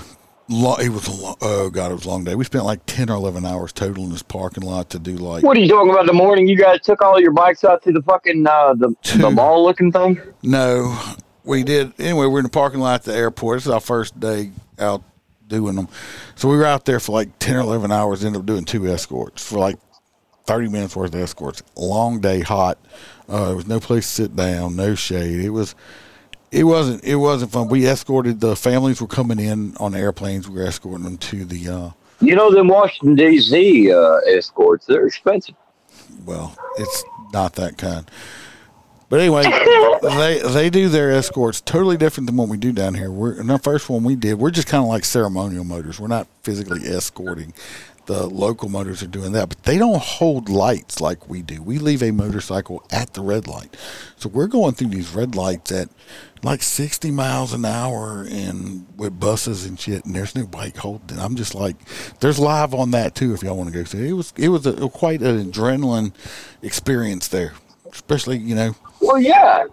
lo, 0.50 0.76
it 0.76 0.89
was 0.89 1.08
a 1.08 1.12
long, 1.12 1.36
oh 1.42 1.70
god, 1.70 1.92
it 1.92 1.96
was 1.96 2.06
a 2.06 2.10
long 2.10 2.24
day. 2.24 2.36
We 2.36 2.44
spent 2.44 2.65
like 2.65 2.86
ten 2.86 3.10
or 3.10 3.15
eleven 3.15 3.46
hours 3.46 3.72
total 3.72 4.04
in 4.04 4.10
this 4.10 4.24
parking 4.24 4.63
lot 4.63 4.89
to 4.92 5.00
do 5.00 5.15
like 5.15 5.44
What 5.44 5.56
are 5.56 5.60
you 5.60 5.70
talking 5.70 5.92
about? 5.92 6.06
The 6.06 6.13
morning 6.13 6.48
you 6.48 6.58
guys 6.58 6.82
took 6.82 7.02
all 7.02 7.20
your 7.20 7.32
bikes 7.32 7.63
out 7.63 7.84
to 7.84 7.92
the 7.92 8.02
fucking 8.02 8.46
uh, 8.46 8.74
the 8.74 8.96
the 9.18 9.30
mall 9.30 9.63
looking 9.63 9.92
thing. 9.92 10.20
no, 10.44 10.98
we 11.44 11.63
did 11.63 11.94
anyway. 12.00 12.26
We're 12.26 12.39
in 12.39 12.44
the 12.44 12.50
parking 12.50 12.80
lot 12.80 12.96
at 12.96 13.04
the 13.04 13.15
airport. 13.15 13.58
This 13.58 13.68
is 13.68 13.72
our 13.72 13.80
first 13.80 14.20
day 14.20 14.52
out 14.78 15.04
doing 15.49 15.75
them. 15.75 15.89
So 16.35 16.47
we 16.47 16.55
were 16.55 16.65
out 16.65 16.85
there 16.85 16.99
for 17.01 17.12
like 17.12 17.38
ten 17.39 17.57
or 17.57 17.59
eleven 17.59 17.91
hours. 17.91 18.23
Ended 18.23 18.39
up 18.39 18.45
doing 18.45 18.63
two 18.63 18.88
escorts 18.88 19.45
for 19.45 19.59
like 19.59 19.77
thirty 20.45 20.69
minutes 20.69 20.95
worth 20.95 21.13
of 21.13 21.19
escorts. 21.19 21.62
Long 21.75 22.21
day, 22.21 22.39
hot. 22.39 22.77
Uh, 23.27 23.47
there 23.47 23.55
was 23.57 23.67
no 23.67 23.79
place 23.79 24.05
to 24.07 24.13
sit 24.23 24.35
down, 24.35 24.75
no 24.77 24.95
shade. 24.95 25.41
It 25.43 25.49
was. 25.49 25.75
It 26.51 26.63
wasn't. 26.63 27.03
It 27.03 27.17
wasn't 27.17 27.51
fun. 27.51 27.67
We 27.67 27.85
escorted 27.88 28.39
the 28.39 28.55
families 28.55 28.99
were 29.01 29.07
coming 29.07 29.39
in 29.39 29.75
on 29.77 29.93
airplanes. 29.93 30.49
We 30.49 30.55
were 30.55 30.65
escorting 30.65 31.03
them 31.03 31.17
to 31.17 31.45
the. 31.45 31.69
Uh, 31.69 31.89
You 32.21 32.35
know 32.35 32.51
them 32.51 32.69
Washington 32.69 33.13
D.C. 33.15 33.91
Uh, 33.93 34.15
escorts. 34.27 34.85
They're 34.88 35.05
expensive. 35.05 35.53
well, 36.25 36.55
it's 36.79 37.03
not 37.33 37.53
that 37.53 37.77
kind. 37.77 38.09
But 39.10 39.22
anyway, 39.22 39.43
they 40.02 40.39
they 40.39 40.69
do 40.69 40.88
their 40.88 41.12
escorts 41.12 41.62
totally 41.62 41.98
different 41.98 42.28
than 42.28 42.38
what 42.38 42.48
we 42.48 42.58
do 42.58 42.72
down 42.72 42.93
here. 42.93 43.12
We're 43.12 43.39
in 43.39 43.48
the 43.48 43.58
first 43.58 43.89
one 43.89 44.04
we 44.04 44.15
did. 44.15 44.36
We're 44.36 44.52
just 44.52 44.67
kind 44.67 44.84
of 44.84 44.89
like 44.89 45.04
ceremonial 45.04 45.63
motors. 45.63 46.00
We're 46.00 46.08
not 46.08 46.28
physically 46.43 46.86
escorting. 46.86 47.54
The 48.06 48.26
local 48.26 48.69
motors 48.69 49.04
are 49.04 49.08
doing 49.08 49.34
that, 49.34 49.50
but 49.50 49.63
they 49.63 49.78
don't 49.78 50.02
hold 50.02 50.50
lights 50.50 51.00
like 51.00 51.30
we 51.30 51.43
do. 51.43 51.62
We 51.62 51.78
leave 51.78 52.02
a 52.02 52.10
motorcycle 52.10 52.84
at 52.91 53.13
the 53.13 53.22
red 53.22 53.45
light, 53.48 53.78
so 54.15 54.30
we're 54.30 54.48
going 54.48 54.74
through 54.74 54.88
these 54.88 55.13
red 55.13 55.36
lights 55.36 55.72
at 55.72 55.89
like 56.41 56.63
sixty 56.63 57.12
miles 57.12 57.54
an 57.54 57.65
hour 57.65 58.26
and 58.28 58.88
with 58.98 59.19
buses 59.19 59.65
and 59.65 59.80
shit. 59.80 60.06
And 60.06 60.15
there's 60.15 60.36
no 60.36 60.48
bike 60.48 60.78
holding. 60.78 61.19
I'm 61.19 61.36
just 61.36 61.54
like, 61.54 61.76
there's 62.19 62.39
live 62.39 62.74
on 62.74 62.91
that 62.91 63.13
too 63.13 63.34
if 63.34 63.43
y'all 63.43 63.58
want 63.58 63.72
to 63.72 63.78
go 63.78 63.84
see. 63.84 64.10
It 64.10 64.13
was 64.13 64.34
it 64.38 64.50
was 64.50 64.65
a, 64.65 64.89
quite 64.89 65.22
an 65.22 65.52
adrenaline 65.52 66.12
experience 66.63 67.28
there, 67.28 67.54
especially 67.91 68.38
you 68.38 68.56
know 68.56 68.75
Well, 69.02 69.19
yeah, 69.19 69.65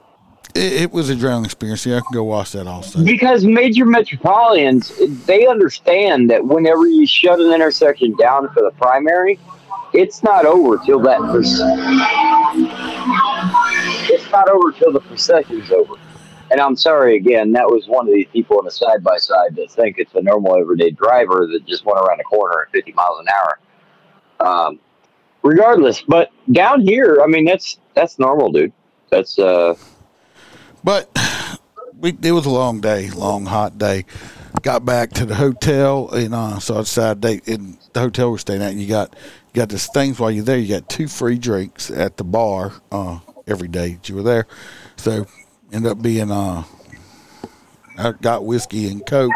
it, 0.54 0.82
it 0.82 0.92
was 0.92 1.10
a 1.10 1.14
adrenaline 1.14 1.44
experience. 1.44 1.84
Yeah, 1.84 1.96
I 1.96 2.00
can 2.00 2.12
go 2.12 2.24
watch 2.24 2.52
that 2.52 2.66
also. 2.66 3.04
because 3.04 3.44
major 3.44 3.84
metropolitans 3.84 4.92
they 5.26 5.46
understand 5.46 6.30
that 6.30 6.44
whenever 6.44 6.86
you 6.86 7.06
shut 7.06 7.40
an 7.40 7.52
intersection 7.52 8.16
down 8.16 8.48
for 8.52 8.62
the 8.62 8.70
primary, 8.72 9.38
it's 9.92 10.22
not 10.22 10.46
over 10.46 10.78
till 10.78 11.00
that. 11.00 11.20
It's 14.08 14.30
not 14.30 14.48
over 14.48 14.72
till 14.72 14.92
the 14.92 15.00
procession's 15.00 15.70
over. 15.70 15.94
And 16.50 16.60
I'm 16.60 16.76
sorry 16.76 17.16
again, 17.16 17.52
that 17.52 17.66
was 17.66 17.86
one 17.88 18.06
of 18.06 18.14
these 18.14 18.28
people 18.32 18.60
in 18.60 18.66
a 18.66 18.70
side 18.70 19.02
by 19.02 19.16
side 19.16 19.56
that 19.56 19.70
think 19.70 19.96
it's 19.98 20.14
a 20.14 20.22
normal 20.22 20.56
everyday 20.56 20.90
driver 20.90 21.48
that 21.52 21.66
just 21.66 21.84
went 21.84 21.98
around 21.98 22.20
a 22.20 22.24
corner 22.24 22.62
at 22.62 22.72
50 22.72 22.92
miles 22.92 23.18
an 23.20 23.26
hour. 23.34 23.58
Um, 24.48 24.80
regardless, 25.42 26.02
but 26.02 26.30
down 26.52 26.82
here, 26.82 27.20
I 27.22 27.26
mean 27.26 27.44
that's 27.44 27.78
that's 27.96 28.18
normal, 28.20 28.52
dude. 28.52 28.72
That's 29.10 29.38
uh 29.38 29.74
But 30.84 31.10
we 31.98 32.16
it 32.22 32.32
was 32.32 32.46
a 32.46 32.50
long 32.50 32.80
day, 32.80 33.10
long 33.10 33.46
hot 33.46 33.78
day. 33.78 34.04
Got 34.62 34.84
back 34.84 35.10
to 35.14 35.26
the 35.26 35.34
hotel 35.34 36.10
and 36.10 36.34
uh, 36.34 36.60
so 36.60 36.76
I 36.76 36.78
decided 36.80 37.22
they 37.22 37.40
in 37.52 37.78
the 37.92 38.00
hotel 38.00 38.30
we're 38.30 38.38
staying 38.38 38.62
at. 38.62 38.74
You 38.74 38.86
got 38.86 39.16
you 39.52 39.60
got 39.60 39.70
this 39.70 39.88
things 39.88 40.20
while 40.20 40.30
you're 40.30 40.44
there. 40.44 40.58
You 40.58 40.68
got 40.68 40.88
two 40.88 41.08
free 41.08 41.38
drinks 41.38 41.90
at 41.90 42.16
the 42.16 42.24
bar 42.24 42.72
uh, 42.92 43.18
every 43.46 43.68
day 43.68 43.94
that 43.94 44.08
you 44.08 44.14
were 44.14 44.22
there. 44.22 44.46
So 44.96 45.26
ended 45.72 45.90
up 45.90 46.02
being 46.02 46.30
uh, 46.30 46.64
I 47.98 48.12
got 48.12 48.44
whiskey 48.44 48.88
and 48.88 49.04
coke, 49.04 49.32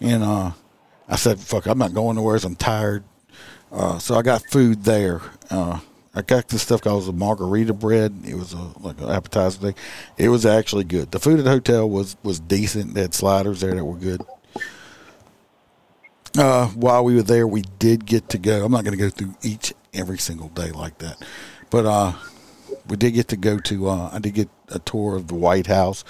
and 0.00 0.22
uh, 0.22 0.52
I 1.08 1.16
said, 1.16 1.38
"Fuck, 1.40 1.66
I'm 1.66 1.78
not 1.78 1.94
going 1.94 2.16
nowhere. 2.16 2.38
I'm 2.42 2.54
tired." 2.54 3.04
Uh, 3.72 3.98
so 3.98 4.14
I 4.14 4.22
got 4.22 4.42
food 4.50 4.84
there. 4.84 5.20
Uh, 5.50 5.80
I 6.14 6.22
got 6.22 6.48
this 6.48 6.62
stuff 6.62 6.80
called 6.80 7.08
a 7.08 7.12
margarita 7.12 7.74
bread. 7.74 8.14
It 8.26 8.34
was 8.34 8.52
a 8.52 8.70
like 8.80 9.00
an 9.00 9.10
appetizer 9.10 9.58
thing. 9.60 9.74
It 10.16 10.28
was 10.30 10.44
actually 10.46 10.84
good. 10.84 11.10
The 11.10 11.18
food 11.20 11.38
at 11.38 11.44
the 11.44 11.50
hotel 11.50 11.88
was 11.88 12.16
was 12.22 12.40
decent. 12.40 12.94
They 12.94 13.02
had 13.02 13.14
sliders 13.14 13.60
there 13.60 13.74
that 13.74 13.84
were 13.84 13.96
good. 13.96 14.22
Uh, 16.36 16.68
while 16.68 17.04
we 17.04 17.14
were 17.14 17.22
there, 17.22 17.46
we 17.46 17.62
did 17.78 18.04
get 18.06 18.28
to 18.30 18.38
go. 18.38 18.64
I'm 18.64 18.72
not 18.72 18.84
going 18.84 18.96
to 18.96 19.02
go 19.02 19.10
through 19.10 19.34
each 19.42 19.72
every 19.94 20.18
single 20.18 20.48
day 20.50 20.70
like 20.70 20.98
that, 20.98 21.16
but 21.70 21.86
uh, 21.86 22.12
we 22.88 22.96
did 22.96 23.12
get 23.14 23.28
to 23.28 23.36
go 23.36 23.58
to. 23.58 23.88
Uh, 23.88 24.10
I 24.12 24.18
did 24.18 24.34
get 24.34 24.48
a 24.68 24.78
tour 24.78 25.16
of 25.16 25.28
the 25.28 25.34
White 25.34 25.66
House, 25.66 26.04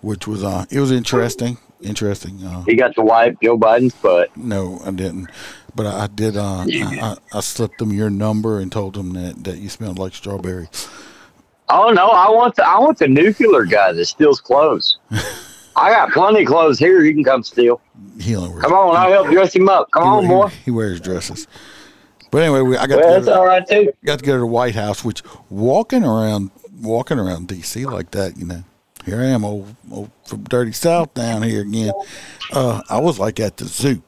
which 0.00 0.26
was 0.26 0.44
uh, 0.44 0.66
it 0.70 0.78
was 0.80 0.90
interesting. 0.92 1.58
Interesting. 1.80 2.44
Uh, 2.44 2.62
He 2.62 2.76
got 2.76 2.94
to 2.94 3.02
wipe 3.02 3.40
Joe 3.42 3.58
Biden's 3.58 3.94
butt. 3.94 4.36
no, 4.36 4.80
I 4.84 4.92
didn't, 4.92 5.28
but 5.74 5.86
I, 5.86 6.04
I 6.04 6.06
did. 6.06 6.36
Uh, 6.36 6.64
I, 6.68 7.16
I, 7.32 7.40
slipped 7.40 7.78
them 7.78 7.92
your 7.92 8.10
number 8.10 8.60
and 8.60 8.70
told 8.70 8.94
them 8.94 9.12
that, 9.14 9.44
that 9.44 9.58
you 9.58 9.68
smelled 9.68 9.98
like 9.98 10.14
strawberry. 10.14 10.68
Oh 11.68 11.90
no, 11.90 12.08
I 12.08 12.30
want 12.30 12.56
the 12.56 12.66
I 12.66 12.78
want 12.78 12.98
the 12.98 13.08
nuclear 13.08 13.64
guy 13.64 13.92
that 13.92 14.04
steals 14.04 14.40
clothes. 14.40 14.98
I 15.76 15.90
got 15.90 16.12
plenty 16.12 16.42
of 16.42 16.48
clothes 16.48 16.78
here. 16.78 17.02
You 17.02 17.14
can 17.14 17.24
come 17.24 17.42
steal. 17.42 17.80
He 18.20 18.36
only 18.36 18.50
wears, 18.50 18.62
Come 18.62 18.72
on, 18.74 18.96
I'll 18.96 19.10
help 19.10 19.28
dress 19.28 19.54
him 19.54 19.68
up. 19.68 19.90
Come 19.90 20.02
on, 20.02 20.28
boy. 20.28 20.48
He, 20.64 20.70
wears 20.70 21.00
dresses. 21.00 21.46
But 22.30 22.42
anyway, 22.42 22.60
we, 22.60 22.76
I 22.76 22.86
got 22.86 23.00
Well, 23.00 23.08
to 23.08 23.14
that's 23.14 23.26
to, 23.26 23.34
all 23.34 23.46
right 23.46 23.66
too. 23.66 23.92
got 24.04 24.18
to 24.18 24.24
go 24.24 24.34
to 24.34 24.40
the 24.40 24.46
White 24.46 24.74
House, 24.74 25.02
which 25.02 25.22
walking 25.48 26.04
around 26.04 26.50
walking 26.80 27.18
around 27.18 27.48
D.C. 27.48 27.86
like 27.86 28.10
that, 28.10 28.36
you 28.36 28.44
know. 28.44 28.64
Here 29.04 29.20
I 29.20 29.26
am, 29.26 29.44
old, 29.44 29.74
old 29.90 30.10
from 30.26 30.44
dirty 30.44 30.72
South 30.72 31.12
down 31.14 31.42
here 31.42 31.62
again. 31.62 31.92
Uh, 32.52 32.82
I 32.88 33.00
was 33.00 33.18
like 33.18 33.40
at 33.40 33.56
the 33.56 33.64
zoo. 33.64 34.02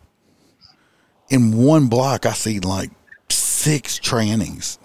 In 1.34 1.50
one 1.64 1.88
block, 1.88 2.26
I 2.26 2.32
see 2.32 2.60
like 2.60 2.90
six 3.28 3.98
trainings. 3.98 4.78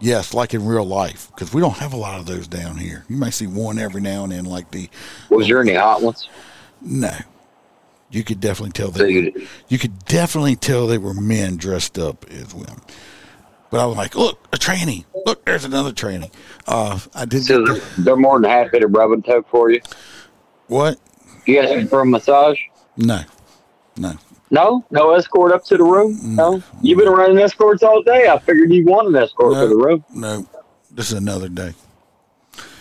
Yes, 0.00 0.32
like 0.32 0.54
in 0.54 0.64
real 0.64 0.86
life, 0.86 1.28
because 1.34 1.52
we 1.52 1.60
don't 1.60 1.76
have 1.76 1.92
a 1.92 1.98
lot 1.98 2.18
of 2.18 2.24
those 2.24 2.48
down 2.48 2.78
here. 2.78 3.04
You 3.10 3.18
may 3.18 3.30
see 3.30 3.46
one 3.46 3.78
every 3.78 4.00
now 4.00 4.22
and 4.24 4.32
then, 4.32 4.46
like 4.46 4.70
the 4.70 4.88
Was 5.28 5.48
there 5.48 5.60
any 5.60 5.74
hot 5.74 6.00
ones? 6.00 6.26
no. 6.80 7.12
You 8.08 8.22
could 8.24 8.40
definitely 8.40 8.70
tell 8.70 8.88
they 8.90 9.02
were, 9.02 9.08
Dude. 9.30 9.48
you 9.68 9.78
could 9.78 10.04
definitely 10.06 10.56
tell 10.56 10.86
they 10.86 10.96
were 10.96 11.12
men 11.12 11.56
dressed 11.58 11.98
up 11.98 12.24
as 12.30 12.54
women. 12.54 12.80
But 13.68 13.80
I 13.80 13.84
was 13.86 13.96
like, 13.98 14.14
look, 14.14 14.46
a 14.52 14.56
tranny. 14.56 15.04
Look, 15.26 15.44
there's 15.44 15.64
another 15.66 15.90
tranny. 15.92 16.30
Uh, 16.68 17.00
I 17.14 17.26
did 17.26 17.42
So 17.44 17.66
get 17.66 17.74
the- 17.96 18.02
they're 18.02 18.16
more 18.16 18.40
than 18.40 18.48
happy 18.48 18.78
to 18.78 18.86
rub 18.86 19.10
and 19.12 19.22
tug 19.24 19.44
for 19.50 19.70
you. 19.70 19.80
what? 20.68 20.98
You 21.44 21.58
asking 21.60 21.88
for 21.88 22.00
a 22.00 22.06
massage? 22.06 22.58
No, 22.96 23.22
no. 23.98 24.14
No, 24.50 24.84
no 24.90 25.12
escort 25.14 25.52
up 25.52 25.64
to 25.64 25.76
the 25.76 25.84
room. 25.84 26.18
No, 26.36 26.62
you've 26.80 26.98
been 26.98 27.08
running 27.08 27.38
escorts 27.38 27.82
all 27.82 28.02
day. 28.02 28.28
I 28.28 28.38
figured 28.38 28.72
you 28.72 28.84
want 28.84 29.08
an 29.08 29.16
escort 29.16 29.54
No. 29.54 29.62
to 29.62 29.68
the 29.68 29.76
room. 29.76 30.04
No, 30.14 30.46
this 30.90 31.10
is 31.10 31.18
another 31.18 31.48
day. 31.48 31.74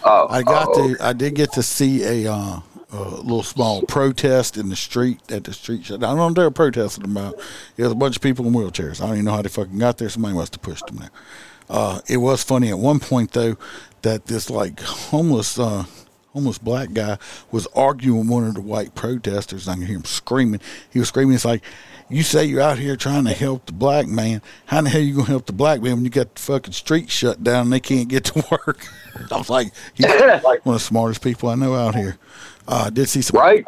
Oh, 0.04 0.28
I 0.30 0.44
got 0.44 0.68
oh, 0.70 0.94
to. 0.94 1.04
I 1.04 1.14
did 1.14 1.34
get 1.34 1.52
to 1.54 1.64
see 1.64 2.04
a, 2.04 2.32
uh, 2.32 2.60
a 2.92 2.98
little 2.98 3.42
small 3.42 3.82
protest 3.82 4.58
in 4.58 4.70
the 4.70 4.76
street 4.76 5.20
at 5.32 5.46
the 5.46 5.54
street. 5.54 5.86
shut. 5.86 6.04
I 6.04 6.08
don't 6.08 6.18
know 6.18 6.26
what 6.28 6.36
they're 6.36 6.52
protesting 6.52 7.06
about. 7.06 7.34
It 7.76 7.84
was 7.84 7.92
a 7.92 7.96
bunch 7.96 8.16
of 8.16 8.22
people 8.22 8.46
in 8.46 8.54
wheelchairs. 8.54 9.02
I 9.02 9.08
don't 9.08 9.16
even 9.16 9.26
know 9.26 9.32
how 9.32 9.42
they 9.42 9.50
fucking 9.50 9.80
got 9.80 9.98
there. 9.98 10.10
Somebody 10.10 10.36
must 10.36 10.54
have 10.54 10.62
pushed 10.62 10.86
them 10.86 10.98
there. 10.98 11.12
Uh, 11.68 12.02
it 12.08 12.18
was 12.18 12.44
funny 12.44 12.70
at 12.70 12.78
one 12.78 13.00
point 13.00 13.32
though 13.32 13.58
that 14.04 14.28
this 14.28 14.52
like 14.52 14.80
homeless 14.82 15.58
uh, 15.58 15.86
homeless 16.36 16.60
black 16.60 16.94
guy 16.94 17.18
was 17.52 17.66
arguing 17.74 18.20
with 18.20 18.30
one 18.30 18.44
of 18.44 18.54
the 18.54 18.62
white 18.62 18.94
protesters. 18.94 19.68
I 19.68 19.74
can 19.74 19.86
hear 19.88 19.96
him 19.96 20.06
screaming. 20.06 20.62
He 20.92 21.00
was 21.00 21.08
screaming. 21.08 21.34
It's 21.34 21.46
like. 21.46 21.64
You 22.08 22.22
say 22.22 22.46
you're 22.46 22.62
out 22.62 22.78
here 22.78 22.96
trying 22.96 23.26
to 23.26 23.34
help 23.34 23.66
the 23.66 23.74
black 23.74 24.06
man. 24.08 24.44
How 24.68 24.78
in 24.78 24.84
the 24.84 24.92
hell 24.92 25.02
you 25.02 25.16
gonna 25.16 25.28
help 25.28 25.48
the 25.48 25.54
black 25.54 25.82
man 25.82 25.96
when 25.96 26.04
you 26.04 26.12
got 26.12 26.36
the 26.36 26.42
fucking 26.42 26.74
street 26.74 27.10
shut 27.10 27.44
down 27.44 27.64
and 27.64 27.74
they 27.74 27.80
can't 27.80 28.08
get 28.08 28.26
to 28.26 28.46
work? 28.52 28.88
I 29.32 29.38
was 29.38 29.50
like, 29.50 29.72
he's 29.96 30.06
one 30.10 30.40
of 30.40 30.64
the 30.64 30.80
smartest 30.80 31.24
people 31.24 31.50
I 31.50 31.56
know 31.56 31.74
out 31.74 31.96
here. 31.96 32.18
Uh, 32.68 32.86
I 32.88 32.90
did 32.92 33.10
see 33.10 33.22
some 33.22 33.40
right. 33.40 33.66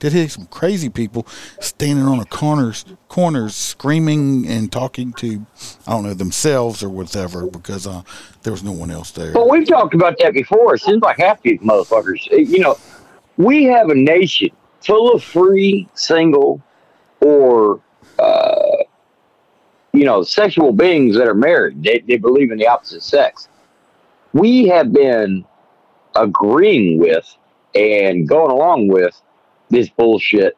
did 0.00 0.12
see 0.12 0.26
some 0.26 0.46
crazy 0.46 0.88
people 0.88 1.26
standing 1.60 2.04
on 2.04 2.18
the 2.18 2.24
corners 2.24 2.84
corners 3.08 3.54
screaming 3.54 4.46
and 4.48 4.70
talking 4.72 5.12
to 5.14 5.44
I 5.86 5.92
don't 5.92 6.04
know 6.04 6.14
themselves 6.14 6.82
or 6.82 6.88
whatever 6.88 7.46
because 7.46 7.86
uh, 7.86 8.02
there 8.42 8.52
was 8.52 8.64
no 8.64 8.72
one 8.72 8.90
else 8.90 9.12
there. 9.12 9.32
Well, 9.32 9.48
we've 9.48 9.66
talked 9.68 9.94
about 9.94 10.16
that 10.18 10.34
before. 10.34 10.74
It 10.74 10.82
seems 10.82 11.02
like 11.02 11.18
half 11.18 11.42
these 11.42 11.60
motherfuckers. 11.60 12.26
You 12.26 12.58
know, 12.58 12.76
we 13.36 13.64
have 13.64 13.88
a 13.88 13.94
nation 13.94 14.50
full 14.80 15.12
of 15.12 15.22
free, 15.22 15.88
single, 15.94 16.62
or 17.20 17.80
uh, 18.18 18.76
you 19.92 20.04
know, 20.04 20.22
sexual 20.22 20.72
beings 20.72 21.16
that 21.16 21.26
are 21.26 21.34
married. 21.34 21.82
They, 21.82 22.04
they 22.06 22.16
believe 22.16 22.50
in 22.50 22.58
the 22.58 22.66
opposite 22.66 23.02
sex. 23.02 23.48
We 24.32 24.66
have 24.68 24.92
been 24.92 25.44
agreeing 26.14 26.98
with 26.98 27.26
and 27.74 28.28
going 28.28 28.50
along 28.50 28.88
with 28.88 29.20
this 29.70 29.88
bullshit, 29.88 30.56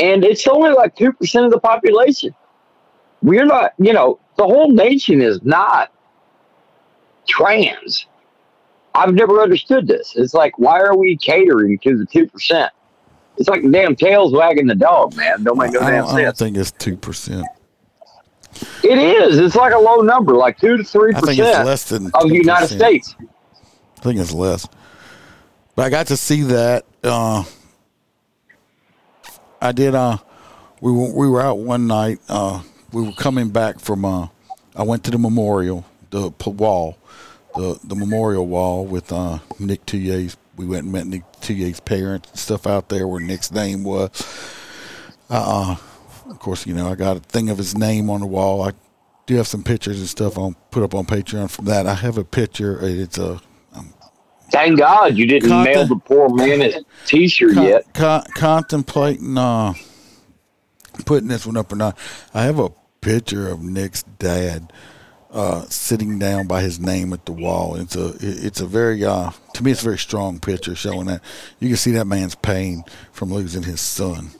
and 0.00 0.24
it's 0.24 0.46
only 0.46 0.70
like 0.70 0.94
two 0.96 1.12
percent 1.12 1.46
of 1.46 1.50
the 1.50 1.60
population. 1.60 2.34
We're 3.22 3.44
not, 3.44 3.72
you 3.78 3.92
know, 3.92 4.18
the 4.36 4.44
whole 4.44 4.72
nation 4.72 5.22
is 5.22 5.42
not 5.42 5.92
trans. 7.28 8.06
I've 8.94 9.14
never 9.14 9.40
understood 9.40 9.86
this. 9.86 10.14
It's 10.16 10.34
like, 10.34 10.58
why 10.58 10.80
are 10.80 10.96
we 10.96 11.16
catering 11.16 11.78
to 11.78 11.96
the 11.96 12.06
two 12.06 12.26
percent? 12.26 12.72
It's 13.38 13.48
like 13.48 13.62
the 13.62 13.70
damn 13.70 13.96
tails 13.96 14.32
wagging 14.32 14.66
the 14.66 14.74
dog, 14.74 15.16
man. 15.16 15.42
Don't 15.42 15.58
make 15.58 15.72
no 15.72 15.80
I, 15.80 15.90
damn 15.90 16.04
don't, 16.04 16.14
I 16.16 16.22
don't 16.22 16.36
think 16.36 16.56
it's 16.56 16.70
two 16.72 16.96
percent. 16.96 17.46
It 18.84 18.98
is. 18.98 19.38
It's 19.38 19.56
like 19.56 19.72
a 19.72 19.78
low 19.78 20.02
number, 20.02 20.34
like 20.34 20.58
two 20.58 20.76
to 20.76 20.84
three 20.84 21.12
I 21.14 21.20
think 21.20 21.38
it's 21.38 21.48
percent 21.48 21.66
less 21.66 21.88
than 21.88 22.10
of 22.14 22.28
the 22.28 22.36
United 22.36 22.68
States. 22.68 23.16
I 23.98 24.02
think 24.02 24.20
it's 24.20 24.32
less. 24.32 24.68
But 25.74 25.86
I 25.86 25.90
got 25.90 26.08
to 26.08 26.16
see 26.16 26.42
that. 26.42 26.84
Uh, 27.02 27.44
I 29.60 29.72
did. 29.72 29.94
Uh, 29.94 30.18
we 30.80 30.92
were, 30.92 31.12
we 31.14 31.28
were 31.28 31.40
out 31.40 31.58
one 31.58 31.86
night. 31.86 32.18
Uh, 32.28 32.62
we 32.92 33.02
were 33.02 33.12
coming 33.12 33.48
back 33.48 33.80
from. 33.80 34.04
Uh, 34.04 34.28
I 34.76 34.82
went 34.82 35.04
to 35.04 35.10
the 35.10 35.18
memorial, 35.18 35.84
the 36.10 36.30
p- 36.30 36.50
wall, 36.50 36.98
the 37.54 37.78
the 37.84 37.94
memorial 37.94 38.46
wall 38.46 38.84
with 38.84 39.12
uh, 39.12 39.38
Nick 39.58 39.86
Tuyer's. 39.86 40.36
We 40.62 40.68
went 40.68 40.84
and 40.84 40.92
met 40.92 41.06
Nick 41.06 41.22
Tuyer's 41.40 41.80
parents 41.80 42.30
and 42.30 42.38
stuff 42.38 42.66
out 42.68 42.88
there 42.88 43.08
where 43.08 43.20
Nick's 43.20 43.50
name 43.50 43.82
was. 43.82 44.10
Uh, 45.28 45.76
of 46.30 46.38
course, 46.38 46.66
you 46.66 46.74
know 46.74 46.88
I 46.88 46.94
got 46.94 47.16
a 47.16 47.20
thing 47.20 47.50
of 47.50 47.58
his 47.58 47.76
name 47.76 48.08
on 48.10 48.20
the 48.20 48.26
wall. 48.26 48.62
I 48.62 48.72
do 49.26 49.34
have 49.36 49.48
some 49.48 49.64
pictures 49.64 49.98
and 49.98 50.08
stuff 50.08 50.38
on 50.38 50.54
put 50.70 50.82
up 50.84 50.94
on 50.94 51.04
Patreon 51.04 51.50
from 51.50 51.64
that. 51.64 51.86
I 51.86 51.94
have 51.94 52.16
a 52.16 52.24
picture. 52.24 52.78
It's 52.80 53.18
a 53.18 53.40
Thank 54.52 54.78
God 54.78 55.16
you 55.16 55.26
didn't 55.26 55.48
Caught 55.48 55.64
mail 55.64 55.86
the- 55.86 55.94
the 55.94 56.00
poor 56.00 56.28
man 56.28 56.60
his 56.60 56.76
T-shirt 57.06 57.54
con- 57.54 57.64
yet. 57.64 57.94
con- 57.94 58.24
contemplating 58.34 59.38
uh, 59.38 59.72
putting 61.06 61.28
this 61.28 61.46
one 61.46 61.56
up 61.56 61.72
or 61.72 61.76
not. 61.76 61.96
I 62.34 62.42
have 62.42 62.58
a 62.58 62.68
picture 63.00 63.48
of 63.48 63.62
Nick's 63.62 64.02
dad 64.18 64.70
uh, 65.32 65.62
sitting 65.62 66.18
down 66.18 66.46
by 66.46 66.60
his 66.60 66.78
name 66.78 67.12
at 67.12 67.24
the 67.24 67.32
wall. 67.32 67.74
It's 67.76 67.96
a 67.96 68.14
it's 68.20 68.60
a 68.60 68.66
very 68.66 69.04
uh, 69.04 69.30
to 69.54 69.64
me 69.64 69.72
it's 69.72 69.80
a 69.80 69.84
very 69.84 69.98
strong 69.98 70.38
picture 70.38 70.74
showing 70.74 71.06
that 71.06 71.22
you 71.58 71.68
can 71.68 71.76
see 71.76 71.92
that 71.92 72.06
man's 72.06 72.34
pain 72.34 72.84
from 73.12 73.32
losing 73.32 73.62
his 73.62 73.80
son. 73.80 74.30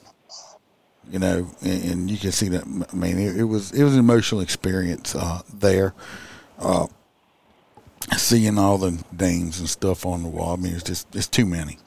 You 1.11 1.19
know, 1.19 1.51
and, 1.63 1.85
and 1.85 2.11
you 2.11 2.17
can 2.17 2.33
see 2.33 2.49
that. 2.51 2.65
I 2.65 2.97
mean, 2.97 3.19
it, 3.19 3.37
it 3.39 3.45
was 3.45 3.73
it 3.73 3.83
was 3.83 3.95
an 3.95 4.01
emotional 4.01 4.41
experience 4.41 5.15
uh, 5.15 5.43
there. 5.53 5.95
Uh, 6.59 6.87
seeing 8.17 8.59
all 8.59 8.79
the 8.79 9.03
names 9.19 9.61
and 9.61 9.69
stuff 9.69 10.05
on 10.05 10.23
the 10.23 10.29
wall. 10.29 10.53
I 10.53 10.57
mean, 10.57 10.75
it's 10.75 10.85
just 10.85 11.15
it's 11.15 11.29
too 11.29 11.47
many. 11.47 11.79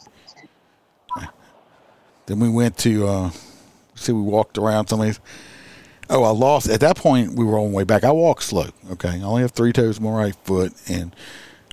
Then 2.26 2.40
we 2.40 2.50
went 2.50 2.78
to 2.80 3.08
uh 3.08 3.32
see 3.94 4.12
we 4.12 4.22
walked 4.22 4.58
around 4.58 4.88
somebody's 4.88 5.20
Oh, 6.10 6.24
I 6.24 6.30
lost 6.30 6.70
at 6.70 6.82
that 6.82 6.98
point 6.98 7.34
we 7.34 7.46
were 7.46 7.58
on 7.58 7.72
the 7.72 7.76
way 7.76 7.84
back. 7.84 8.04
I 8.04 8.12
walk 8.12 8.42
slow, 8.42 8.70
okay. 8.92 9.10
I 9.10 9.22
only 9.22 9.42
have 9.42 9.52
three 9.52 9.74
toes 9.74 10.00
my 10.00 10.12
right 10.12 10.36
foot 10.44 10.74
and 10.90 11.16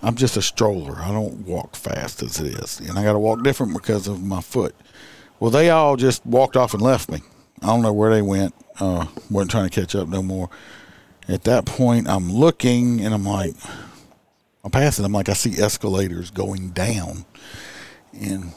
I'm 0.03 0.17
just 0.17 0.37
a 0.37 0.43
stroller. 0.43 0.97
I 0.99 1.13
don't 1.13 1.47
walk 1.47 1.77
fast 1.77 2.23
as 2.23 2.41
it 2.41 2.47
is. 2.47 2.81
And 2.81 2.99
I 2.99 3.05
gotta 3.05 3.19
walk 3.19 3.43
different 3.43 3.73
because 3.75 4.09
of 4.09 4.23
my 4.23 4.41
foot. 4.41 4.75
Well 5.39 5.51
they 5.51 5.71
all 5.71 5.97
just 5.97 6.25
walked 6.25 6.57
off 6.57 6.75
and 6.75 6.83
left 6.83 7.11
me. 7.11 7.21
I 7.61 7.67
don't 7.67 7.83
know 7.83 7.93
where 7.93 8.11
they 8.11 8.23
went. 8.23 8.55
Uh 8.81 9.07
wasn't 9.31 9.51
trying 9.51 9.69
to 9.69 9.81
catch 9.81 9.95
up 9.95 10.09
no 10.09 10.23
more. 10.23 10.49
At 11.29 11.45
that 11.45 11.67
point 11.67 12.09
I'm 12.09 12.33
looking 12.33 13.01
and 13.01 13.15
I'm 13.15 13.25
like 13.25 13.55
I'm 14.65 14.71
passing. 14.71 15.05
I'm 15.05 15.13
like, 15.13 15.29
I 15.29 15.33
see 15.33 15.61
escalators 15.61 16.31
going 16.31 16.71
down, 16.71 17.25
and 18.13 18.53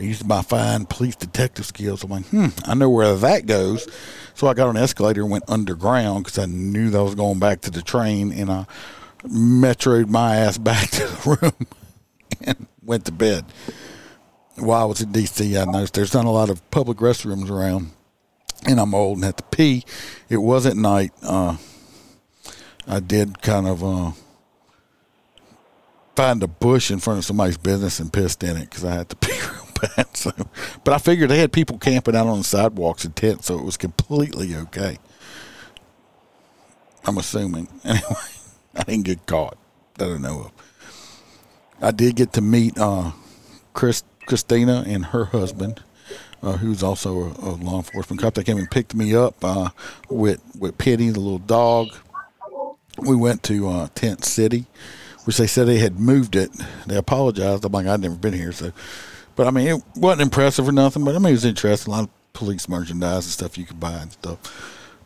Used 0.00 0.26
my 0.26 0.42
fine 0.42 0.86
police 0.86 1.16
detective 1.16 1.66
skills. 1.66 2.02
I'm 2.02 2.10
like, 2.10 2.26
hmm, 2.26 2.46
I 2.64 2.74
know 2.74 2.88
where 2.88 3.14
that 3.16 3.46
goes. 3.46 3.86
So 4.34 4.46
I 4.46 4.54
got 4.54 4.68
on 4.68 4.76
an 4.76 4.82
escalator 4.82 5.22
and 5.22 5.30
went 5.30 5.44
underground 5.48 6.24
because 6.24 6.38
I 6.38 6.46
knew 6.46 6.90
that 6.90 6.98
I 6.98 7.02
was 7.02 7.14
going 7.14 7.38
back 7.38 7.60
to 7.62 7.70
the 7.70 7.82
train, 7.82 8.32
and 8.32 8.50
I 8.50 8.66
metroed 9.24 10.08
my 10.08 10.36
ass 10.36 10.56
back 10.58 10.90
to 10.90 11.06
the 11.06 11.38
room 11.42 11.66
and 12.40 12.66
went 12.82 13.04
to 13.04 13.12
bed. 13.12 13.44
While 14.56 14.82
I 14.82 14.84
was 14.86 15.00
in 15.00 15.12
D.C., 15.12 15.56
I 15.56 15.64
noticed 15.64 15.94
there's 15.94 16.14
not 16.14 16.24
a 16.24 16.30
lot 16.30 16.50
of 16.50 16.68
public 16.70 16.98
restrooms 16.98 17.50
around, 17.50 17.90
and 18.66 18.80
I'm 18.80 18.94
old 18.94 19.18
and 19.18 19.24
had 19.24 19.36
to 19.36 19.44
pee. 19.44 19.84
It 20.28 20.38
was 20.38 20.66
at 20.66 20.76
night. 20.76 21.12
Uh, 21.22 21.56
I 22.86 23.00
did 23.00 23.42
kind 23.42 23.66
of. 23.66 23.84
Uh, 23.84 24.12
find 26.20 26.42
a 26.42 26.46
bush 26.46 26.90
in 26.90 26.98
front 26.98 27.18
of 27.18 27.24
somebody's 27.24 27.56
business 27.56 27.98
and 27.98 28.12
pissed 28.12 28.42
in 28.42 28.54
it 28.54 28.68
because 28.68 28.84
I 28.84 28.92
had 28.92 29.08
to 29.08 29.16
pee 29.26 29.38
bad. 29.80 30.06
So, 30.16 30.32
but 30.84 30.92
I 30.92 30.98
figured 30.98 31.30
they 31.30 31.38
had 31.38 31.52
people 31.52 31.78
camping 31.78 32.14
out 32.14 32.26
on 32.26 32.38
the 32.38 32.44
sidewalks 32.44 33.04
and 33.06 33.16
tents, 33.16 33.46
so 33.46 33.58
it 33.58 33.64
was 33.64 33.76
completely 33.78 34.54
okay. 34.54 34.98
I'm 37.04 37.18
assuming. 37.18 37.68
Anyway, 37.84 38.02
I 38.76 38.82
didn't 38.84 39.04
get 39.04 39.26
caught. 39.26 39.56
that 39.94 40.04
I 40.04 40.08
don't 40.08 40.22
know 40.22 40.40
of. 40.42 40.52
I 41.80 41.90
did 41.90 42.16
get 42.16 42.32
to 42.34 42.40
meet 42.40 42.76
uh, 42.78 43.12
Chris 43.72 44.04
Christina 44.26 44.84
and 44.86 45.06
her 45.06 45.24
husband, 45.26 45.82
uh, 46.42 46.52
who's 46.58 46.82
also 46.82 47.18
a, 47.18 47.28
a 47.48 47.52
law 47.56 47.78
enforcement 47.78 48.20
cop. 48.20 48.34
They 48.34 48.44
came 48.44 48.58
and 48.58 48.70
picked 48.70 48.94
me 48.94 49.14
up 49.14 49.42
uh, 49.42 49.70
with 50.08 50.40
with 50.58 50.76
Pitty, 50.78 51.10
the 51.10 51.20
little 51.20 51.38
dog. 51.38 51.88
We 52.98 53.16
went 53.16 53.42
to 53.44 53.68
uh, 53.68 53.88
Tent 53.94 54.24
City, 54.24 54.66
which 55.24 55.38
they 55.38 55.46
said 55.46 55.66
they 55.66 55.78
had 55.78 55.98
moved 55.98 56.36
it. 56.36 56.50
They 56.86 56.96
apologized. 56.96 57.64
I'm 57.64 57.72
like, 57.72 57.86
I'd 57.86 58.00
never 58.00 58.16
been 58.16 58.34
here, 58.34 58.52
so. 58.52 58.72
But 59.36 59.46
I 59.46 59.50
mean, 59.50 59.68
it 59.68 59.82
wasn't 59.96 60.22
impressive 60.22 60.68
or 60.68 60.72
nothing. 60.72 61.04
But 61.04 61.14
I 61.14 61.18
mean, 61.18 61.28
it 61.28 61.32
was 61.32 61.44
interesting. 61.44 61.92
A 61.92 61.96
lot 61.96 62.04
of 62.04 62.32
police 62.32 62.68
merchandise 62.68 63.24
and 63.24 63.32
stuff 63.32 63.58
you 63.58 63.64
could 63.64 63.80
buy 63.80 63.92
and 63.92 64.12
stuff. 64.12 64.38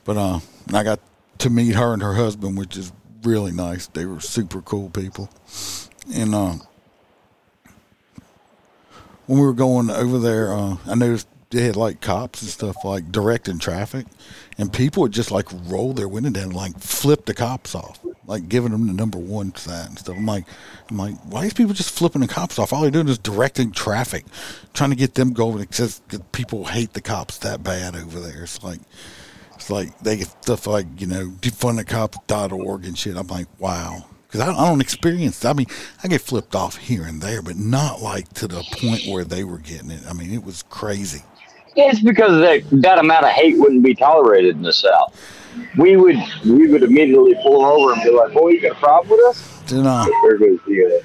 But 0.04 0.16
uh, 0.16 0.40
I 0.72 0.82
got 0.82 1.00
to 1.38 1.50
meet 1.50 1.74
her 1.74 1.92
and 1.92 2.02
her 2.02 2.14
husband, 2.14 2.58
which 2.58 2.76
is 2.76 2.92
really 3.22 3.52
nice. 3.52 3.86
They 3.86 4.06
were 4.06 4.20
super 4.20 4.60
cool 4.60 4.90
people. 4.90 5.30
And 6.14 6.34
uh, 6.34 6.54
when 9.26 9.38
we 9.38 9.46
were 9.46 9.54
going 9.54 9.90
over 9.90 10.18
there, 10.18 10.52
uh, 10.52 10.76
I 10.86 10.94
noticed 10.94 11.28
they 11.50 11.62
had 11.62 11.76
like 11.76 12.00
cops 12.00 12.42
and 12.42 12.50
stuff 12.50 12.84
like 12.84 13.10
directing 13.12 13.58
traffic, 13.58 14.06
and 14.58 14.72
people 14.72 15.02
would 15.02 15.12
just 15.12 15.30
like 15.30 15.46
roll 15.66 15.92
their 15.92 16.08
window 16.08 16.30
down 16.30 16.44
and 16.44 16.54
like 16.54 16.78
flip 16.78 17.24
the 17.24 17.34
cops 17.34 17.74
off, 17.74 18.04
like 18.26 18.48
giving 18.48 18.72
them 18.72 18.86
the 18.86 18.92
number 18.92 19.18
one 19.18 19.54
sign 19.54 19.88
and 19.88 19.98
stuff. 19.98 20.16
I'm 20.16 20.26
like, 20.26 20.46
I'm 20.90 20.96
like, 20.96 21.16
why 21.24 21.42
these 21.42 21.54
people 21.54 21.74
just 21.74 21.96
flipping 21.96 22.22
the 22.22 22.28
cops 22.28 22.58
off? 22.58 22.72
All 22.72 22.82
they're 22.82 22.90
doing 22.90 23.08
is 23.08 23.18
directing 23.18 23.72
traffic, 23.72 24.24
trying 24.72 24.90
to 24.90 24.96
get 24.96 25.14
them 25.14 25.32
going. 25.32 25.66
Says 25.70 26.00
people 26.32 26.64
hate 26.64 26.92
the 26.92 27.00
cops 27.00 27.38
that 27.38 27.62
bad 27.62 27.96
over 27.96 28.20
there. 28.20 28.44
It's 28.44 28.62
like, 28.62 28.80
it's 29.54 29.70
like 29.70 29.98
they 30.00 30.18
get 30.18 30.28
stuff 30.42 30.66
like 30.66 30.86
you 30.98 31.06
know 31.06 31.28
defundthecops.org 31.40 32.84
and 32.84 32.98
shit. 32.98 33.16
I'm 33.16 33.26
like, 33.26 33.46
wow. 33.58 34.06
Because 34.26 34.40
I, 34.40 34.52
I 34.52 34.68
don't 34.68 34.80
experience. 34.80 35.44
I 35.44 35.52
mean, 35.52 35.66
I 36.02 36.08
get 36.08 36.20
flipped 36.20 36.56
off 36.56 36.76
here 36.76 37.04
and 37.04 37.20
there, 37.20 37.40
but 37.40 37.56
not 37.56 38.02
like 38.02 38.32
to 38.34 38.48
the 38.48 38.64
point 38.72 39.02
where 39.06 39.24
they 39.24 39.44
were 39.44 39.58
getting 39.58 39.90
it. 39.90 40.02
I 40.08 40.12
mean, 40.12 40.32
it 40.32 40.42
was 40.42 40.64
crazy. 40.64 41.22
It's 41.76 42.00
because 42.00 42.40
that 42.40 42.82
that 42.82 42.98
amount 42.98 43.26
of 43.26 43.32
hate 43.32 43.58
wouldn't 43.58 43.82
be 43.82 43.94
tolerated 43.94 44.56
in 44.56 44.62
the 44.62 44.72
South. 44.72 45.14
We 45.76 45.96
would 45.96 46.16
we 46.44 46.68
would 46.68 46.82
immediately 46.82 47.34
pull 47.42 47.64
over 47.64 47.92
and 47.92 48.02
be 48.02 48.10
like, 48.10 48.32
"Boy, 48.32 48.50
you 48.50 48.60
got 48.60 48.72
a 48.72 48.74
problem 48.76 49.10
with 49.10 49.20
us?" 49.26 49.60
Then, 49.66 49.84
There 49.84 50.38
goes 50.38 50.58
the. 50.66 51.02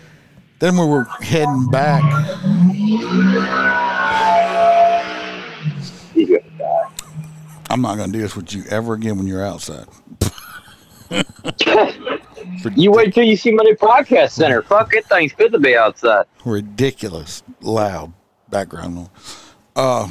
Then 0.60 0.78
we 0.78 0.86
were 0.86 1.06
heading 1.22 1.68
back. 1.72 2.04
you 6.16 6.28
got 6.28 6.44
to 6.44 6.50
die. 6.58 6.90
I'm 7.70 7.82
not 7.82 7.96
going 7.96 8.12
to 8.12 8.18
do 8.18 8.22
this 8.22 8.36
with 8.36 8.54
you 8.54 8.64
ever 8.70 8.94
again 8.94 9.18
when 9.18 9.28
you're 9.28 9.46
outside. 9.46 9.88
You 12.76 12.92
wait 12.92 13.14
till 13.14 13.24
you 13.24 13.38
see 13.38 13.52
my 13.52 13.64
new 13.64 13.76
podcast 13.76 14.32
center. 14.32 14.62
Fuck, 14.62 14.94
it 14.94 15.06
thing's 15.06 15.32
good 15.34 15.52
to 15.54 15.60
be 15.60 15.76
outside. 15.78 16.26
ridiculous 16.44 17.42
loud 17.62 18.12
background 18.50 18.96
noise. 18.96 19.08
Uh, 19.76 20.10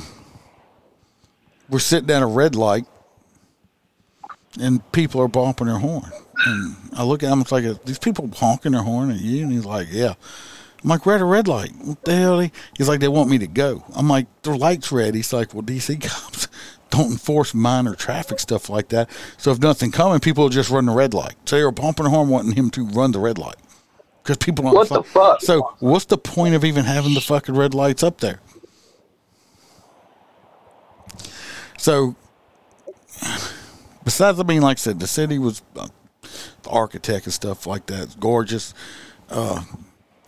we're 1.68 1.79
sitting 1.79 2.11
at 2.11 2.22
a 2.22 2.27
red 2.27 2.55
light, 2.55 2.87
and 4.61 4.92
people 4.92 5.21
are 5.21 5.29
bumping 5.29 5.66
their 5.66 5.79
horn. 5.79 6.11
And 6.47 6.77
I 6.94 7.05
look 7.05 7.23
at 7.23 7.33
him, 7.33 7.40
it's 7.40 7.53
like, 7.53 7.64
these 7.85 7.99
people 7.99 8.31
honking 8.35 8.73
their 8.73 8.83
horn 8.83 9.11
at 9.11 9.21
you? 9.21 9.42
And 9.44 9.53
he's 9.53 9.64
like, 9.64 9.88
yeah. 9.90 10.14
I'm 10.83 10.90
like, 10.90 11.07
at 11.07 11.21
a 11.21 11.25
red 11.25 11.49
light. 11.49 11.73
What 11.83 12.05
the 12.05 12.14
hell? 12.14 12.38
They-" 12.38 12.53
He's 12.77 12.88
like, 12.88 13.01
they 13.01 13.09
want 13.09 13.31
me 13.31 13.38
to 13.38 13.47
go. 13.47 13.85
I'm 13.94 14.09
like, 14.09 14.27
the 14.42 14.57
light's 14.57 14.92
red. 14.92 15.14
He's 15.14 15.33
like, 15.33 15.53
well, 15.53 15.62
DC 15.62 16.01
cops 16.03 16.49
don't 16.90 17.12
enforce 17.12 17.53
minor 17.55 17.94
traffic 17.94 18.38
stuff 18.38 18.71
like 18.71 18.88
that. 18.90 19.11
So 19.37 19.51
if 19.51 19.59
nothing 19.59 19.90
coming, 19.90 20.21
people 20.21 20.44
will 20.44 20.51
just 20.51 20.71
run 20.71 20.87
the 20.87 20.92
red 20.92 21.14
light. 21.14 21.35
So 21.47 21.57
they 21.57 21.64
were 21.64 21.73
bumping 21.73 22.05
the 22.05 22.11
horn, 22.11 22.29
wanting 22.29 22.53
him 22.53 22.71
to 22.71 22.87
run 22.87 23.12
the 23.12 23.18
red 23.18 23.38
light. 23.38 23.57
Because 24.23 24.37
people 24.37 24.64
don't. 24.64 24.75
What 24.75 24.88
the 24.88 25.03
fuck? 25.03 25.40
So 25.40 25.75
what's 25.81 26.05
the 26.05 26.18
point 26.18 26.55
of 26.55 26.64
even 26.64 26.85
having 26.85 27.14
the 27.14 27.21
fucking 27.21 27.55
red 27.55 27.75
lights 27.75 28.03
up 28.03 28.21
there? 28.21 28.40
So, 31.79 32.16
besides, 34.09 34.40
I 34.40 34.42
mean, 34.42 34.62
like 34.62 34.79
I 34.79 34.81
said, 34.81 35.01
the 35.01 35.07
city 35.07 35.38
was 35.38 35.61
uh, 35.77 35.88
the 36.62 36.71
architect 36.71 37.27
and 37.27 37.35
stuff 37.35 37.66
like 37.66 37.85
that. 37.88 38.05
It's 38.05 38.14
gorgeous. 38.14 38.73
Uh, 39.29 39.62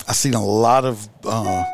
I 0.07 0.13
seen 0.13 0.35
a 0.35 0.45
lot 0.45 0.85
of 0.85 1.09
uh, 1.25 1.65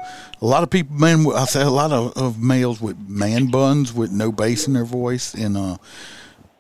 a 0.40 0.47
lot 0.47 0.62
of 0.62 0.71
people, 0.71 0.95
men. 0.95 1.27
I 1.35 1.47
say 1.47 1.62
a 1.62 1.69
lot 1.69 1.90
of, 1.90 2.16
of 2.16 2.40
males 2.40 2.81
with 2.81 2.97
man 3.09 3.47
buns 3.47 3.92
with 3.92 4.12
no 4.12 4.31
bass 4.31 4.69
in 4.69 4.75
their 4.75 4.85
voice, 4.85 5.35
and 5.35 5.57
uh, 5.57 5.79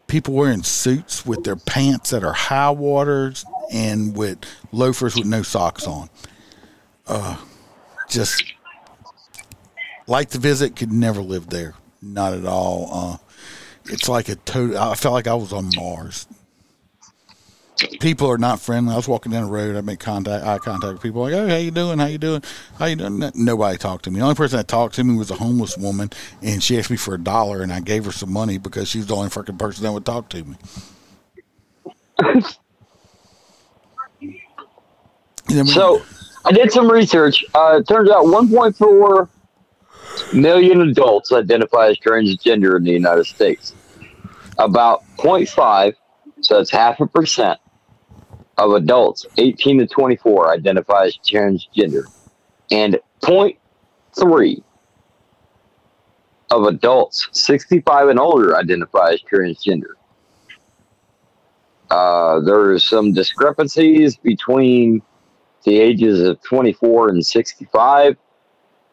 people 0.08 0.34
wearing 0.34 0.64
suits 0.64 1.24
with 1.24 1.44
their 1.44 1.54
pants 1.54 2.10
that 2.10 2.24
are 2.24 2.32
high 2.32 2.70
waters 2.70 3.44
and 3.72 4.16
with 4.16 4.40
loafers 4.72 5.14
with 5.14 5.26
no 5.26 5.42
socks 5.42 5.86
on. 5.86 6.10
Uh, 7.06 7.36
just 8.08 8.42
like 10.08 10.30
to 10.30 10.38
visit, 10.38 10.74
could 10.74 10.90
never 10.90 11.20
live 11.20 11.50
there. 11.50 11.74
Not 12.02 12.32
at 12.32 12.46
all. 12.46 13.20
It's 13.88 14.08
like 14.08 14.28
a 14.28 14.36
total. 14.36 14.78
I 14.78 14.94
felt 14.94 15.12
like 15.14 15.26
I 15.26 15.34
was 15.34 15.52
on 15.52 15.70
Mars. 15.76 16.26
People 18.00 18.30
are 18.30 18.38
not 18.38 18.58
friendly. 18.58 18.94
I 18.94 18.96
was 18.96 19.06
walking 19.06 19.32
down 19.32 19.44
the 19.44 19.50
road. 19.50 19.76
I 19.76 19.82
make 19.82 20.00
contact, 20.00 20.46
eye 20.46 20.58
contact 20.58 20.94
with 20.94 21.02
people. 21.02 21.22
Like, 21.22 21.34
oh, 21.34 21.46
how 21.46 21.56
you 21.56 21.70
doing? 21.70 21.98
How 21.98 22.06
you 22.06 22.16
doing? 22.16 22.42
How 22.78 22.86
you 22.86 22.96
doing? 22.96 23.30
Nobody 23.34 23.76
talked 23.76 24.04
to 24.04 24.10
me. 24.10 24.18
The 24.18 24.24
only 24.24 24.34
person 24.34 24.56
that 24.56 24.66
talked 24.66 24.94
to 24.94 25.04
me 25.04 25.14
was 25.14 25.30
a 25.30 25.34
homeless 25.34 25.76
woman, 25.76 26.10
and 26.40 26.62
she 26.62 26.78
asked 26.78 26.90
me 26.90 26.96
for 26.96 27.14
a 27.14 27.18
dollar, 27.18 27.62
and 27.62 27.70
I 27.70 27.80
gave 27.80 28.06
her 28.06 28.12
some 28.12 28.32
money 28.32 28.56
because 28.56 28.88
she's 28.88 29.06
the 29.06 29.14
only 29.14 29.28
fucking 29.28 29.58
person 29.58 29.84
that 29.84 29.92
would 29.92 30.06
talk 30.06 30.30
to 30.30 30.44
me. 30.44 30.56
So 35.64 36.02
I 36.44 36.52
did 36.52 36.72
some 36.72 36.90
research. 36.90 37.44
Uh, 37.54 37.78
it 37.80 37.88
turns 37.88 38.10
out 38.10 38.24
1.4 38.24 39.28
million 40.32 40.80
adults 40.80 41.32
identify 41.32 41.88
as 41.88 41.98
transgender 41.98 42.76
in 42.76 42.84
the 42.84 42.92
United 42.92 43.26
States. 43.26 43.74
About 44.58 45.02
0.5, 45.18 45.94
so 46.40 46.56
that's 46.56 46.70
half 46.70 47.00
a 47.00 47.06
percent 47.06 47.58
of 48.58 48.72
adults 48.72 49.26
18 49.36 49.78
to 49.78 49.86
24 49.86 50.52
identify 50.52 51.04
as 51.04 51.18
transgender, 51.18 52.04
and 52.70 52.98
0.3 53.22 54.62
of 56.50 56.64
adults 56.64 57.28
65 57.32 58.08
and 58.08 58.18
older 58.18 58.56
identify 58.56 59.10
as 59.10 59.20
transgender. 59.22 59.94
Uh, 61.90 62.40
there 62.40 62.70
are 62.70 62.78
some 62.78 63.12
discrepancies 63.12 64.16
between 64.16 65.02
the 65.64 65.78
ages 65.78 66.20
of 66.20 66.40
24 66.42 67.10
and 67.10 67.26
65 67.26 68.16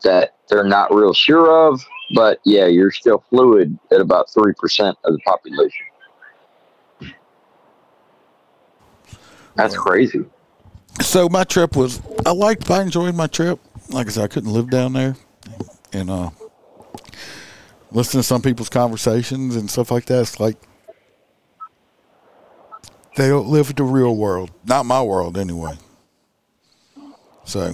that 0.03 0.35
they're 0.49 0.63
not 0.63 0.93
real 0.93 1.13
sure 1.13 1.69
of. 1.69 1.83
But 2.15 2.39
yeah, 2.45 2.67
you're 2.67 2.91
still 2.91 3.23
fluid 3.29 3.77
at 3.91 3.99
about 3.99 4.27
3% 4.29 4.95
of 5.03 5.13
the 5.13 5.19
population. 5.25 5.85
That's 9.55 9.77
crazy. 9.77 10.25
so 11.01 11.29
my 11.29 11.43
trip 11.43 11.75
was 11.75 12.01
I 12.25 12.31
liked 12.31 12.69
I 12.71 12.81
enjoyed 12.81 13.15
my 13.15 13.27
trip. 13.27 13.59
Like 13.89 14.07
I 14.07 14.09
said, 14.09 14.23
I 14.23 14.27
couldn't 14.27 14.51
live 14.51 14.69
down 14.69 14.93
there, 14.93 15.15
and 15.91 16.09
uh, 16.09 16.29
listen 17.91 18.19
to 18.19 18.23
some 18.23 18.41
people's 18.41 18.69
conversations 18.69 19.55
and 19.55 19.69
stuff 19.69 19.91
like 19.91 20.05
that. 20.05 20.21
It's 20.21 20.39
like 20.39 20.57
they 23.15 23.27
don't 23.29 23.47
live 23.47 23.75
the 23.75 23.83
real 23.83 24.15
world, 24.15 24.49
not 24.65 24.85
my 24.85 25.03
world 25.03 25.37
anyway. 25.37 25.77
So 27.45 27.73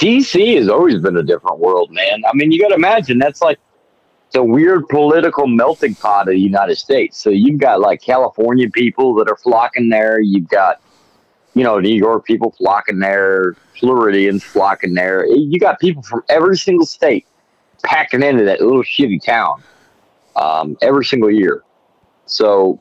DC 0.00 0.56
has 0.56 0.68
always 0.68 0.98
been 0.98 1.16
a 1.18 1.22
different 1.22 1.58
world, 1.58 1.90
man. 1.90 2.22
I 2.26 2.34
mean, 2.34 2.50
you 2.50 2.60
got 2.60 2.68
to 2.68 2.74
imagine 2.74 3.18
that's 3.18 3.42
like 3.42 3.58
the 4.32 4.42
weird 4.42 4.88
political 4.88 5.46
melting 5.46 5.94
pot 5.96 6.22
of 6.22 6.34
the 6.34 6.40
United 6.40 6.76
States. 6.76 7.20
So 7.22 7.28
you've 7.28 7.60
got 7.60 7.80
like 7.80 8.00
California 8.00 8.70
people 8.70 9.14
that 9.16 9.28
are 9.28 9.36
flocking 9.36 9.90
there. 9.90 10.20
You've 10.20 10.48
got, 10.48 10.80
you 11.54 11.64
know, 11.64 11.78
New 11.80 11.94
York 11.94 12.24
people 12.24 12.52
flocking 12.52 12.98
there, 12.98 13.56
Floridians 13.78 14.42
flocking 14.42 14.94
there. 14.94 15.26
You 15.26 15.58
got 15.60 15.78
people 15.80 16.02
from 16.02 16.22
every 16.30 16.56
single 16.56 16.86
state 16.86 17.26
packing 17.82 18.22
into 18.22 18.44
that 18.44 18.60
little 18.62 18.82
shitty 18.82 19.22
town 19.22 19.62
um, 20.36 20.78
every 20.80 21.04
single 21.04 21.30
year. 21.30 21.62
So 22.24 22.80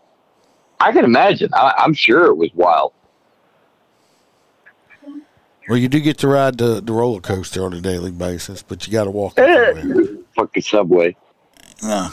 I 0.79 0.93
can 0.93 1.03
imagine. 1.03 1.49
I, 1.53 1.73
I'm 1.79 1.93
sure 1.93 2.27
it 2.27 2.35
was 2.35 2.49
wild. 2.53 2.93
Well, 5.69 5.77
you 5.77 5.87
do 5.87 5.99
get 5.99 6.17
to 6.19 6.27
ride 6.27 6.57
the, 6.57 6.81
the 6.81 6.91
roller 6.91 7.21
coaster 7.21 7.63
on 7.63 7.73
a 7.73 7.81
daily 7.81 8.11
basis, 8.11 8.63
but 8.63 8.87
you 8.87 8.93
got 8.93 9.03
to 9.03 9.11
walk. 9.11 9.35
Fucking 10.35 10.63
subway. 10.63 11.15
Nah. 11.83 12.09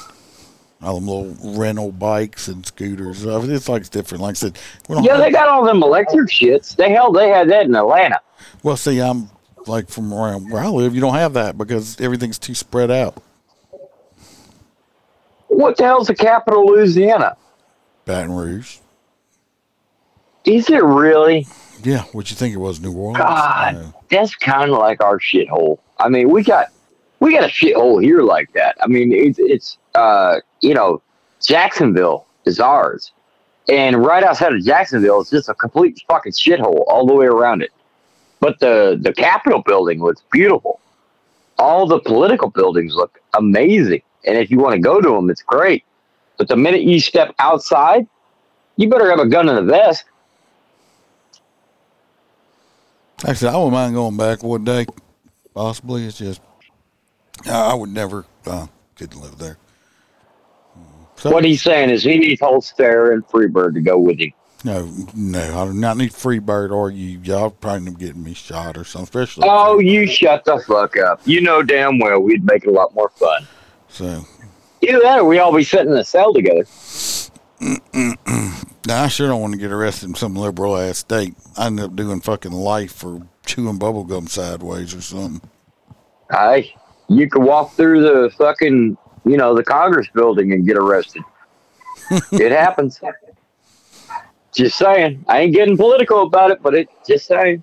All 0.83 1.01
them 1.01 1.09
little 1.09 1.59
rental 1.59 1.91
bikes 1.91 2.49
and 2.49 2.65
scooters. 2.67 3.27
I 3.27 3.41
mean, 3.41 3.51
It's 3.51 3.69
like 3.69 3.81
it's 3.81 3.89
different. 3.89 4.23
Like 4.23 4.33
I 4.33 4.35
said, 4.35 4.59
we 4.89 4.95
don't 4.95 5.05
Yeah, 5.05 5.17
they 5.17 5.31
got 5.31 5.49
all 5.49 5.65
them 5.65 5.83
electric 5.83 6.29
shits. 6.29 6.77
The 6.77 6.89
hell, 6.89 7.13
they 7.13 7.31
had 7.31 7.49
that 7.49 7.65
in 7.65 7.75
Atlanta. 7.75 8.21
Well, 8.63 8.77
see, 8.77 9.01
I'm 9.01 9.31
like 9.67 9.89
from 9.89 10.13
around 10.13 10.51
where 10.51 10.63
I 10.63 10.69
live, 10.69 10.95
you 10.95 11.01
don't 11.01 11.15
have 11.15 11.33
that 11.33 11.57
because 11.57 11.99
everything's 12.01 12.39
too 12.39 12.55
spread 12.55 12.91
out. 12.91 13.23
What 15.49 15.79
the 15.79 15.85
hell's 15.85 16.09
the 16.09 16.15
capital 16.15 16.65
of 16.65 16.77
Louisiana? 16.77 17.37
Baton 18.05 18.33
Rouge. 18.33 18.79
Is 20.45 20.69
it 20.69 20.83
really? 20.83 21.47
Yeah, 21.83 22.03
what 22.13 22.31
you 22.31 22.37
think 22.37 22.55
it 22.55 22.59
was, 22.59 22.81
New 22.81 22.93
Orleans? 22.93 23.19
God. 23.19 23.95
That's 24.11 24.35
kind 24.35 24.71
of 24.71 24.79
like 24.79 25.03
our 25.03 25.19
shithole. 25.19 25.79
I 25.99 26.09
mean, 26.09 26.31
we 26.31 26.43
got 26.43 26.69
we 27.21 27.33
got 27.33 27.45
a 27.45 27.49
shithole 27.49 28.03
here 28.03 28.23
like 28.23 28.53
that. 28.53 28.77
I 28.81 28.87
mean, 28.87 29.13
it's 29.13 29.39
it's 29.39 29.79
uh, 29.95 30.41
you 30.61 30.75
know, 30.75 31.03
Jacksonville 31.41 32.27
is 32.45 32.61
ours, 32.61 33.13
and 33.69 34.05
right 34.05 34.23
outside 34.23 34.53
of 34.55 34.65
Jacksonville 34.65 35.21
is 35.21 35.31
just 35.31 35.49
a 35.49 35.55
complete 35.55 36.03
fucking 36.09 36.33
shithole 36.33 36.85
all 36.87 37.07
the 37.07 37.15
way 37.15 37.27
around 37.27 37.63
it. 37.63 37.71
But 38.41 38.61
the 38.61 38.99
the 39.01 39.13
Capitol 39.13 39.63
building 39.63 40.01
looks 40.01 40.23
beautiful. 40.31 40.81
All 41.59 41.87
the 41.87 42.01
political 42.01 42.51
buildings 42.51 42.95
look 42.95 43.19
amazing, 43.35 44.03
and 44.25 44.37
if 44.37 44.51
you 44.51 44.59
want 44.59 44.75
to 44.75 44.81
go 44.81 45.01
to 45.01 45.09
them, 45.09 45.31
it's 45.31 45.43
great. 45.43 45.85
But 46.37 46.49
the 46.49 46.57
minute 46.57 46.83
you 46.83 47.01
step 47.01 47.35
outside, 47.39 48.07
you 48.77 48.91
better 48.91 49.09
have 49.09 49.21
a 49.21 49.27
gun 49.27 49.49
in 49.49 49.57
a 49.57 49.63
vest. 49.63 50.05
Actually, 53.25 53.49
I 53.49 53.57
wouldn't 53.57 53.73
mind 53.73 53.95
going 53.95 54.17
back 54.17 54.43
one 54.43 54.65
day. 54.65 54.87
Possibly, 55.55 56.05
it's 56.05 56.19
just 56.19 56.41
I 57.51 57.75
would 57.75 57.91
never 57.91 58.27
uh, 58.47 58.67
couldn't 58.97 59.21
live 59.21 59.39
there. 59.39 59.57
So, 61.17 61.31
What 61.31 61.45
he's 61.45 61.63
saying 61.63 61.91
is 61.91 62.03
he 62.03 62.19
needs 62.19 62.41
Holster 62.41 63.13
and 63.13 63.27
Freebird 63.27 63.75
to 63.75 63.81
go 63.81 63.99
with 63.99 64.19
him. 64.19 64.33
No, 64.65 64.91
no, 65.15 65.63
I 65.63 65.67
do 65.67 65.73
not 65.73 65.97
need 65.97 66.11
Freebird 66.11 66.71
or 66.73 66.91
you. 66.91 67.21
Y'all 67.21 67.51
probably 67.51 67.93
getting 67.93 68.23
me 68.23 68.35
shot 68.35 68.77
or 68.77 68.85
something. 68.85 69.05
Especially. 69.05 69.49
Oh, 69.49 69.79
you 69.79 70.07
shut 70.07 70.45
the 70.45 70.59
fuck 70.67 70.97
up. 70.99 71.21
You 71.25 71.41
know 71.41 71.63
damn 71.63 71.99
well 71.99 72.21
we'd 72.21 72.45
make 72.45 72.65
it 72.65 72.69
a 72.69 72.73
lot 72.73 72.95
more 72.95 73.11
fun. 73.11 73.47
So 73.89 74.27
Either 74.83 75.01
that 75.01 75.21
or 75.21 75.25
we 75.25 75.39
all 75.39 75.55
be 75.55 75.65
sitting 75.65 75.93
in 75.93 75.97
a 75.97 76.05
cell 76.05 76.35
together. 76.35 76.65
now 78.87 79.05
I 79.05 79.09
sure 79.09 79.29
don't 79.29 79.41
want 79.41 79.55
to 79.55 79.59
get 79.59 79.73
arrested 79.73 80.11
in 80.11 80.15
some 80.15 80.35
liberal 80.35 80.77
ass 80.77 80.99
state. 80.99 81.35
I 81.57 81.67
end 81.67 81.81
up 81.81 81.97
doing 81.97 82.21
fucking 82.21 82.53
life 82.53 82.93
for 82.93 83.27
chewing 83.45 83.79
bubble 83.79 84.05
gum 84.05 84.27
sideways 84.27 84.95
or 84.95 85.01
something. 85.01 85.49
Aye. 86.31 86.73
You 87.09 87.29
could 87.29 87.43
walk 87.43 87.73
through 87.73 88.03
the 88.03 88.31
fucking, 88.37 88.97
you 89.25 89.37
know, 89.37 89.55
the 89.55 89.63
Congress 89.63 90.09
building 90.13 90.53
and 90.53 90.67
get 90.67 90.77
arrested. 90.77 91.23
it 92.33 92.53
happens. 92.53 93.01
Just 94.53 94.79
saying. 94.79 95.25
I 95.29 95.41
ain't 95.41 95.55
getting 95.55 95.77
political 95.77 96.23
about 96.23 96.51
it, 96.51 96.63
but 96.63 96.75
it 96.75 96.89
just 97.07 97.27
saying. 97.27 97.63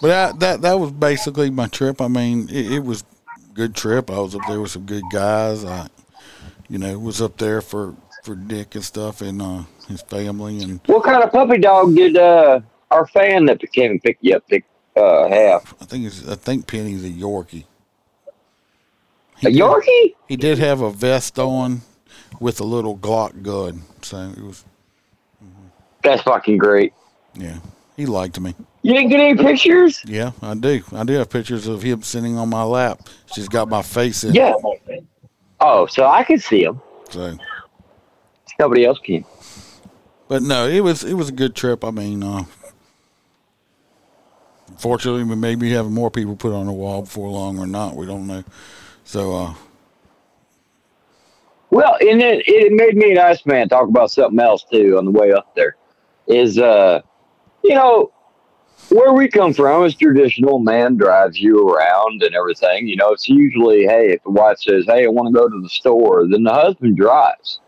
But 0.00 0.08
that 0.08 0.40
that 0.40 0.62
that 0.62 0.74
was 0.74 0.92
basically 0.92 1.50
my 1.50 1.66
trip. 1.66 2.00
I 2.00 2.08
mean, 2.08 2.48
it, 2.48 2.72
it 2.72 2.84
was 2.84 3.04
good 3.54 3.74
trip. 3.74 4.10
I 4.10 4.18
was 4.18 4.34
up 4.34 4.42
there 4.46 4.60
with 4.60 4.70
some 4.70 4.84
good 4.84 5.04
guys. 5.10 5.64
I, 5.64 5.88
you 6.68 6.78
know, 6.78 6.98
was 6.98 7.22
up 7.22 7.38
there 7.38 7.60
for 7.60 7.94
for 8.26 8.34
Dick 8.34 8.74
and 8.74 8.84
stuff 8.84 9.20
and 9.20 9.40
uh, 9.40 9.62
his 9.86 10.02
family 10.02 10.58
and 10.60 10.80
What 10.86 11.04
kind 11.04 11.22
of 11.22 11.30
puppy 11.30 11.58
dog 11.58 11.94
did 11.94 12.16
uh, 12.16 12.60
our 12.90 13.06
fan 13.06 13.46
that 13.46 13.60
came 13.72 13.92
and 13.92 14.02
picked 14.02 14.24
you 14.24 14.34
up 14.34 14.46
pick, 14.48 14.64
uh, 14.96 15.28
have? 15.28 15.74
I 15.80 15.84
think 15.84 16.06
it's 16.06 16.28
I 16.28 16.34
think 16.34 16.66
Penny's 16.66 17.04
a 17.04 17.08
Yorkie. 17.08 17.64
A 19.44 19.46
Yorkie? 19.46 20.14
He 20.26 20.36
did 20.36 20.58
have 20.58 20.80
a 20.80 20.90
vest 20.90 21.38
on 21.38 21.82
with 22.40 22.58
a 22.60 22.64
little 22.64 22.98
Glock 22.98 23.42
gun, 23.42 23.82
so 24.02 24.18
it 24.36 24.42
was 24.42 24.64
That's 26.02 26.22
fucking 26.22 26.58
great. 26.58 26.92
yeah. 27.34 27.58
He 27.96 28.04
liked 28.04 28.38
me. 28.40 28.54
You 28.82 28.92
didn't 28.92 29.08
get 29.08 29.20
any 29.20 29.36
pictures? 29.36 30.02
Yeah, 30.04 30.32
I 30.42 30.54
do. 30.54 30.82
I 30.92 31.02
do 31.04 31.14
have 31.14 31.30
pictures 31.30 31.66
of 31.66 31.80
him 31.80 32.02
sitting 32.02 32.36
on 32.36 32.50
my 32.50 32.62
lap. 32.62 33.08
She's 33.32 33.48
got 33.48 33.70
my 33.70 33.80
face 33.80 34.22
in. 34.22 34.30
it, 34.30 34.36
Yeah. 34.36 34.52
Oh, 35.60 35.86
so 35.86 36.04
I 36.04 36.22
can 36.24 36.38
see 36.38 36.62
him. 36.64 36.82
So, 37.08 37.38
Nobody 38.58 38.84
else 38.84 38.98
can. 38.98 39.24
but 40.28 40.42
no, 40.42 40.66
it 40.66 40.80
was 40.80 41.04
it 41.04 41.14
was 41.14 41.28
a 41.28 41.32
good 41.32 41.54
trip. 41.54 41.84
I 41.84 41.90
mean, 41.90 42.22
uh, 42.22 42.44
fortunately, 44.78 45.24
we 45.24 45.36
may 45.36 45.54
be 45.54 45.70
having 45.72 45.92
more 45.92 46.10
people 46.10 46.36
put 46.36 46.52
on 46.52 46.66
the 46.66 46.72
wall 46.72 47.02
before 47.02 47.28
long 47.30 47.58
or 47.58 47.66
not. 47.66 47.96
We 47.96 48.06
don't 48.06 48.26
know. 48.26 48.44
So, 49.04 49.34
uh, 49.36 49.54
Well, 51.70 51.96
and 52.00 52.20
it, 52.22 52.42
it 52.46 52.72
made 52.72 52.96
me 52.96 53.12
an 53.12 53.18
ice 53.18 53.44
man 53.46 53.68
talk 53.68 53.88
about 53.88 54.10
something 54.10 54.40
else 54.40 54.64
too 54.70 54.96
on 54.98 55.04
the 55.04 55.10
way 55.10 55.32
up 55.32 55.54
there. 55.54 55.76
Is 56.26 56.58
uh, 56.58 57.02
you 57.62 57.74
know, 57.74 58.10
where 58.88 59.12
we 59.12 59.28
come 59.28 59.52
from 59.52 59.84
is 59.84 59.94
traditional. 59.94 60.58
Man 60.58 60.96
drives 60.96 61.38
you 61.38 61.68
around 61.68 62.22
and 62.22 62.34
everything. 62.34 62.88
You 62.88 62.96
know, 62.96 63.12
it's 63.12 63.28
usually 63.28 63.84
hey, 63.84 64.12
if 64.12 64.22
the 64.22 64.30
wife 64.30 64.58
says, 64.58 64.86
"Hey, 64.86 65.04
I 65.04 65.08
want 65.08 65.32
to 65.32 65.38
go 65.38 65.48
to 65.48 65.60
the 65.60 65.68
store," 65.68 66.26
then 66.28 66.42
the 66.42 66.52
husband 66.54 66.96
drives. 66.96 67.60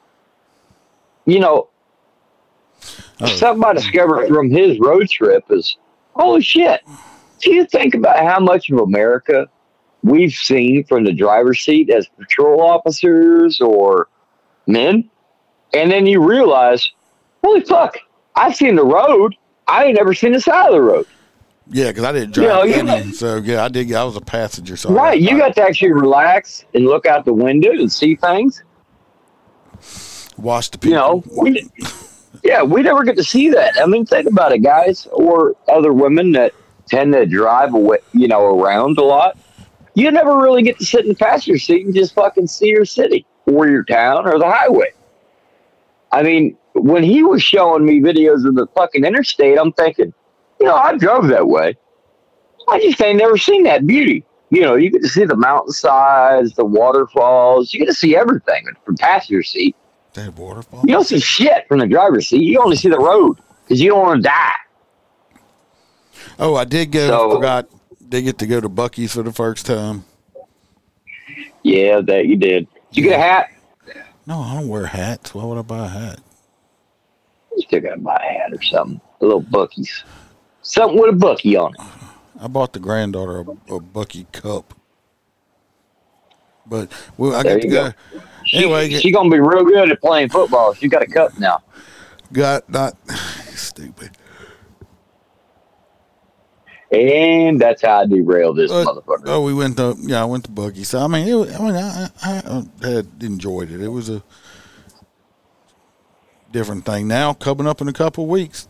You 1.28 1.40
know, 1.40 1.68
oh, 3.20 3.26
something 3.26 3.62
I 3.62 3.74
discovered 3.74 4.28
from 4.28 4.48
his 4.48 4.80
road 4.80 5.10
trip 5.10 5.44
is 5.50 5.76
holy 6.14 6.40
shit. 6.40 6.80
Do 7.40 7.52
you 7.52 7.66
think 7.66 7.94
about 7.94 8.24
how 8.24 8.40
much 8.40 8.70
of 8.70 8.78
America 8.78 9.46
we've 10.02 10.32
seen 10.32 10.84
from 10.84 11.04
the 11.04 11.12
driver's 11.12 11.60
seat 11.60 11.90
as 11.90 12.08
patrol 12.16 12.62
officers 12.62 13.60
or 13.60 14.08
men? 14.66 15.10
And 15.74 15.90
then 15.90 16.06
you 16.06 16.26
realize, 16.26 16.90
holy 17.44 17.60
fuck, 17.60 17.98
I've 18.34 18.56
seen 18.56 18.76
the 18.76 18.86
road. 18.86 19.36
I 19.66 19.84
ain't 19.84 19.96
never 19.96 20.14
seen 20.14 20.32
the 20.32 20.40
side 20.40 20.68
of 20.68 20.72
the 20.72 20.80
road. 20.80 21.06
yeah, 21.70 21.88
because 21.88 22.04
I 22.04 22.12
didn't 22.12 22.28
You 22.38 22.44
drive 22.44 22.48
know, 22.48 22.62
you 22.62 22.74
any, 22.74 23.12
so 23.12 23.36
yeah, 23.36 23.64
I 23.64 23.68
did. 23.68 23.92
I 23.92 24.02
was 24.02 24.16
a 24.16 24.22
passenger. 24.22 24.78
So 24.78 24.88
I 24.88 24.92
Right. 24.94 25.20
You 25.20 25.36
got 25.36 25.54
to 25.56 25.62
actually 25.62 25.92
relax 25.92 26.64
and 26.72 26.86
look 26.86 27.04
out 27.04 27.26
the 27.26 27.34
window 27.34 27.70
and 27.72 27.92
see 27.92 28.16
things. 28.16 28.62
Watch 30.38 30.70
the 30.70 30.78
people. 30.78 30.90
You 30.90 30.96
know, 30.96 31.24
we, 31.36 31.68
yeah, 32.42 32.62
we 32.62 32.82
never 32.82 33.04
get 33.04 33.16
to 33.16 33.24
see 33.24 33.50
that. 33.50 33.80
I 33.80 33.86
mean, 33.86 34.06
think 34.06 34.28
about 34.28 34.52
it, 34.52 34.58
guys, 34.58 35.06
or 35.12 35.54
other 35.68 35.92
women 35.92 36.32
that 36.32 36.52
tend 36.88 37.12
to 37.12 37.26
drive 37.26 37.74
away, 37.74 37.98
you 38.12 38.28
know, 38.28 38.44
around 38.44 38.98
a 38.98 39.04
lot. 39.04 39.36
You 39.94 40.10
never 40.10 40.36
really 40.38 40.62
get 40.62 40.78
to 40.78 40.86
sit 40.86 41.02
in 41.02 41.08
the 41.08 41.14
passenger 41.16 41.58
seat 41.58 41.84
and 41.84 41.94
just 41.94 42.14
fucking 42.14 42.46
see 42.46 42.68
your 42.68 42.84
city 42.84 43.26
or 43.46 43.68
your 43.68 43.84
town 43.84 44.26
or 44.26 44.38
the 44.38 44.46
highway. 44.46 44.92
I 46.12 46.22
mean, 46.22 46.56
when 46.74 47.02
he 47.02 47.22
was 47.22 47.42
showing 47.42 47.84
me 47.84 48.00
videos 48.00 48.46
of 48.46 48.54
the 48.54 48.66
fucking 48.74 49.04
interstate, 49.04 49.58
I'm 49.58 49.72
thinking, 49.72 50.14
you 50.60 50.66
know, 50.66 50.76
I 50.76 50.96
drove 50.96 51.28
that 51.28 51.46
way. 51.46 51.76
I 52.68 52.80
just 52.80 53.00
ain't 53.02 53.18
never 53.18 53.36
seen 53.36 53.64
that 53.64 53.86
beauty. 53.86 54.24
You 54.50 54.62
know, 54.62 54.76
you 54.76 54.90
get 54.90 55.02
to 55.02 55.08
see 55.08 55.24
the 55.24 55.36
mountainsides, 55.36 56.54
the 56.54 56.64
waterfalls. 56.64 57.74
You 57.74 57.80
get 57.80 57.86
to 57.86 57.94
see 57.94 58.16
everything 58.16 58.64
from 58.84 58.96
passenger 58.96 59.42
seat. 59.42 59.76
That 60.14 60.34
waterfall. 60.36 60.80
You 60.86 60.94
don't 60.94 61.04
see 61.04 61.20
shit 61.20 61.68
from 61.68 61.78
the 61.80 61.86
driver's 61.86 62.28
seat. 62.28 62.42
You 62.42 62.60
only 62.62 62.76
see 62.76 62.88
the 62.88 62.98
road 62.98 63.38
because 63.64 63.80
you 63.80 63.90
don't 63.90 64.02
want 64.02 64.22
to 64.22 64.28
die. 64.28 64.52
Oh, 66.38 66.54
I 66.56 66.64
did 66.64 66.90
go. 66.92 67.06
So- 67.08 67.30
forgot. 67.36 67.68
Did 68.08 68.22
get 68.22 68.38
to 68.38 68.46
go 68.46 68.58
to 68.58 68.70
Buc-ee's 68.70 69.12
for 69.12 69.22
the 69.22 69.32
first 69.34 69.66
time. 69.66 70.02
Yeah, 71.62 72.00
that 72.00 72.24
you 72.24 72.36
did. 72.36 72.66
Did 72.90 72.96
you 72.96 73.02
get 73.02 73.18
a 73.18 73.22
hat? 73.22 73.50
No, 74.26 74.40
I 74.40 74.54
don't 74.54 74.68
wear 74.68 74.86
hats. 74.86 75.34
Why 75.34 75.44
would 75.44 75.58
I 75.58 75.62
buy 75.62 75.84
a 75.84 75.88
hat? 75.88 76.20
You 77.54 77.62
still 77.62 77.80
got 77.80 77.96
to 77.96 78.00
buy 78.00 78.16
a 78.16 78.32
hat 78.32 78.52
or 78.54 78.62
something. 78.62 78.98
A 79.20 79.24
little 79.26 79.42
Buc-ee's. 79.42 80.04
Something 80.62 80.98
with 80.98 81.14
a 81.14 81.18
Buc-ee 81.18 81.56
on 81.56 81.74
it. 81.74 81.80
I 82.40 82.46
bought 82.46 82.72
the 82.72 82.78
granddaughter 82.78 83.40
a, 83.40 83.74
a 83.74 83.80
Buc-ee 83.80 84.26
cup. 84.32 84.72
But 86.66 86.90
well, 87.18 87.34
I 87.34 87.42
There 87.42 87.56
got 87.56 87.62
to 87.62 87.68
go. 87.68 87.90
go. 87.90 88.22
Anyway, 88.52 88.88
she, 88.90 88.98
she 89.00 89.12
gonna 89.12 89.30
be 89.30 89.40
real 89.40 89.64
good 89.64 89.90
at 89.90 90.00
playing 90.00 90.28
football. 90.30 90.74
She 90.74 90.88
got 90.88 91.02
a 91.02 91.06
cup 91.06 91.38
now. 91.38 91.62
got 92.32 92.68
not 92.70 92.94
stupid. 93.54 94.10
And 96.90 97.60
that's 97.60 97.82
how 97.82 98.00
I 98.00 98.06
derailed 98.06 98.56
this 98.56 98.70
Uh, 98.70 98.82
motherfucker. 98.84 99.24
oh, 99.26 99.42
we 99.42 99.52
went 99.52 99.76
to 99.76 99.94
yeah, 100.00 100.22
I 100.22 100.24
went 100.24 100.44
to 100.44 100.50
Buc-ee. 100.50 100.84
So 100.84 101.00
I 101.00 101.06
mean, 101.06 101.28
it, 101.28 101.34
was- 101.34 101.54
I 101.54 101.62
mean, 101.62 101.76
I, 101.76 102.08
I, 102.22 102.62
I 102.82 102.86
had 102.86 103.06
enjoyed 103.20 103.70
it. 103.70 103.82
It 103.82 103.88
was 103.88 104.08
a 104.08 104.22
different 106.50 106.86
thing. 106.86 107.06
Now 107.08 107.34
coming 107.34 107.66
up 107.66 107.82
in 107.82 107.88
a 107.88 107.92
couple 107.92 108.24
of 108.24 108.30
weeks, 108.30 108.66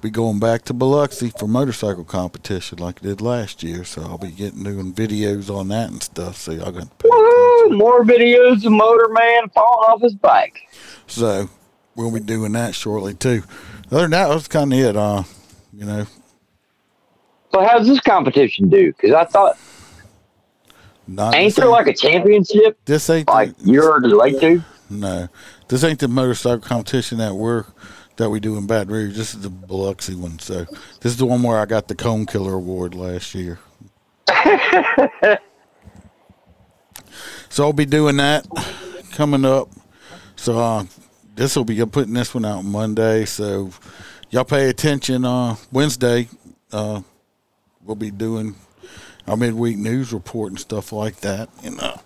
be 0.00 0.08
going 0.08 0.38
back 0.40 0.62
to 0.64 0.72
Biloxi 0.72 1.28
for 1.38 1.46
motorcycle 1.46 2.04
competition 2.04 2.78
like 2.78 3.00
I 3.04 3.08
did 3.08 3.20
last 3.20 3.62
year. 3.62 3.84
So 3.84 4.00
I'll 4.02 4.16
be 4.16 4.30
getting 4.30 4.62
doing 4.64 4.94
videos 4.94 5.54
on 5.54 5.68
that 5.68 5.90
and 5.90 6.02
stuff. 6.02 6.38
So 6.38 6.52
y'all 6.52 6.72
pay 6.72 7.08
Woo, 7.68 7.76
more 7.76 8.04
videos 8.04 8.64
of 8.64 8.72
Motor 8.72 9.08
Man 9.08 9.48
falling 9.50 9.88
off 9.90 10.00
his 10.02 10.14
bike. 10.14 10.58
So 11.06 11.48
we'll 11.96 12.10
be 12.12 12.20
doing 12.20 12.52
that 12.52 12.74
shortly 12.74 13.14
too. 13.14 13.42
Other 13.90 14.02
than 14.02 14.10
that, 14.12 14.28
that's 14.28 14.48
kind 14.48 14.72
of 14.72 14.78
it. 14.78 14.96
Uh, 14.96 15.22
you 15.72 15.84
know, 15.84 16.06
So 17.52 17.64
how's 17.64 17.86
this 17.86 18.00
competition 18.00 18.68
do? 18.68 18.92
Because 18.92 19.12
I 19.12 19.24
thought, 19.24 19.58
not 21.06 21.34
ain't 21.34 21.54
there 21.56 21.66
like 21.66 21.88
a 21.88 21.94
championship 21.94 22.78
this 22.84 23.10
ain't 23.10 23.26
the- 23.26 23.32
like 23.32 23.52
you're 23.64 24.00
late 24.00 24.40
to? 24.40 24.62
No, 24.88 25.28
this 25.68 25.84
ain't 25.84 25.98
the 26.00 26.08
motorcycle 26.08 26.60
competition 26.60 27.18
that 27.18 27.34
we're 27.34 27.64
that 28.16 28.28
we 28.30 28.38
do 28.40 28.56
in 28.58 28.66
Baton 28.66 28.92
Rouge. 28.92 29.16
This 29.16 29.34
is 29.34 29.40
the 29.40 29.48
Biloxi 29.50 30.14
one. 30.14 30.38
So 30.40 30.64
this 31.00 31.12
is 31.12 31.16
the 31.16 31.26
one 31.26 31.42
where 31.42 31.58
I 31.58 31.64
got 31.64 31.88
the 31.88 31.94
Cone 31.94 32.26
Killer 32.26 32.54
Award 32.54 32.94
last 32.94 33.34
year. 33.34 33.58
so 37.50 37.64
I'll 37.64 37.72
be 37.74 37.84
doing 37.84 38.16
that 38.16 38.46
coming 39.12 39.44
up. 39.44 39.68
So 40.36 40.58
uh, 40.58 40.84
this 41.34 41.54
will 41.54 41.64
be 41.64 41.78
I'm 41.80 41.90
putting 41.90 42.14
this 42.14 42.32
one 42.34 42.46
out 42.46 42.64
Monday. 42.64 43.26
So 43.26 43.70
y'all 44.30 44.44
pay 44.44 44.70
attention. 44.70 45.24
Uh, 45.26 45.56
Wednesday, 45.70 46.28
uh, 46.72 47.02
we'll 47.84 47.96
be 47.96 48.10
doing 48.10 48.54
our 49.26 49.36
midweek 49.36 49.76
news 49.76 50.12
report 50.12 50.52
and 50.52 50.58
stuff 50.58 50.92
like 50.92 51.16
that. 51.16 51.50
And 51.62 51.78
uh, 51.80 51.96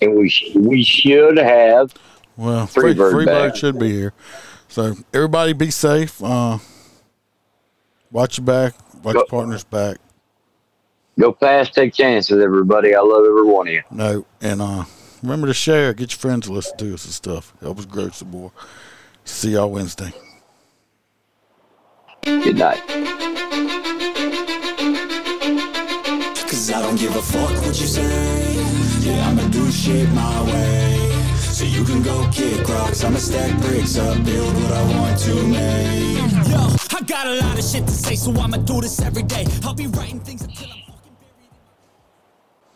And 0.00 0.14
we 0.14 0.28
sh- 0.28 0.54
we 0.54 0.84
should 0.84 1.38
have 1.38 1.92
well, 2.36 2.66
free, 2.66 2.94
Freebird 2.94 3.10
free 3.12 3.24
bird 3.24 3.56
should 3.56 3.78
be 3.78 3.90
here. 3.90 4.12
So 4.68 4.94
everybody, 5.14 5.54
be 5.54 5.70
safe. 5.70 6.22
Uh, 6.22 6.58
watch 8.10 8.38
your 8.38 8.44
back. 8.44 8.74
Watch 9.02 9.14
your 9.14 9.26
partner's 9.26 9.64
back. 9.64 9.96
Go 11.18 11.32
fast, 11.32 11.74
take 11.74 11.94
chances, 11.94 12.42
everybody. 12.42 12.94
I 12.94 13.00
love 13.00 13.24
every 13.24 13.44
one 13.44 13.68
of 13.68 13.74
you. 13.74 13.82
No, 13.90 14.26
and 14.40 14.60
uh, 14.62 14.84
remember 15.22 15.46
to 15.46 15.54
share. 15.54 15.92
Get 15.94 16.12
your 16.12 16.18
friends 16.18 16.46
to 16.46 16.52
listen 16.52 16.76
to 16.78 16.94
us 16.94 17.04
and 17.04 17.14
stuff. 17.14 17.54
Help 17.60 17.78
us 17.78 17.86
grow 17.86 18.10
some 18.10 18.30
more. 18.30 18.52
See 19.24 19.52
y'all 19.52 19.70
Wednesday. 19.70 20.12
Good 22.22 22.58
night. 22.58 22.82
Cause 26.46 26.72
I 26.72 26.80
don't 26.82 26.98
give 26.98 27.14
a 27.14 27.22
fuck 27.22 27.50
what 27.62 27.80
you 27.80 27.86
say. 27.86 28.56
Yeah, 29.00 29.28
I'ma 29.28 29.48
do 29.48 29.70
shit 29.70 30.08
my 30.10 30.42
way. 30.44 31.06
So 31.38 31.64
you 31.64 31.84
can 31.84 32.02
go 32.02 32.28
kick 32.32 32.68
rocks. 32.68 33.04
I'ma 33.04 33.18
stack 33.18 33.56
bricks 33.62 33.96
up, 33.96 34.24
build 34.24 34.54
what 34.54 34.72
I 34.72 34.96
want 34.96 35.18
to 35.20 35.34
make. 35.46 36.48
Yo, 36.50 36.76
I 36.96 37.02
got 37.06 37.26
a 37.26 37.34
lot 37.34 37.58
of 37.58 37.64
shit 37.64 37.86
to 37.86 37.92
say, 37.92 38.16
so 38.16 38.32
I'ma 38.32 38.58
do 38.58 38.80
this 38.80 39.00
every 39.00 39.22
day. 39.22 39.46
I'll 39.64 39.74
be 39.74 39.86
writing 39.86 40.20
things 40.20 40.42
until. 40.42 40.75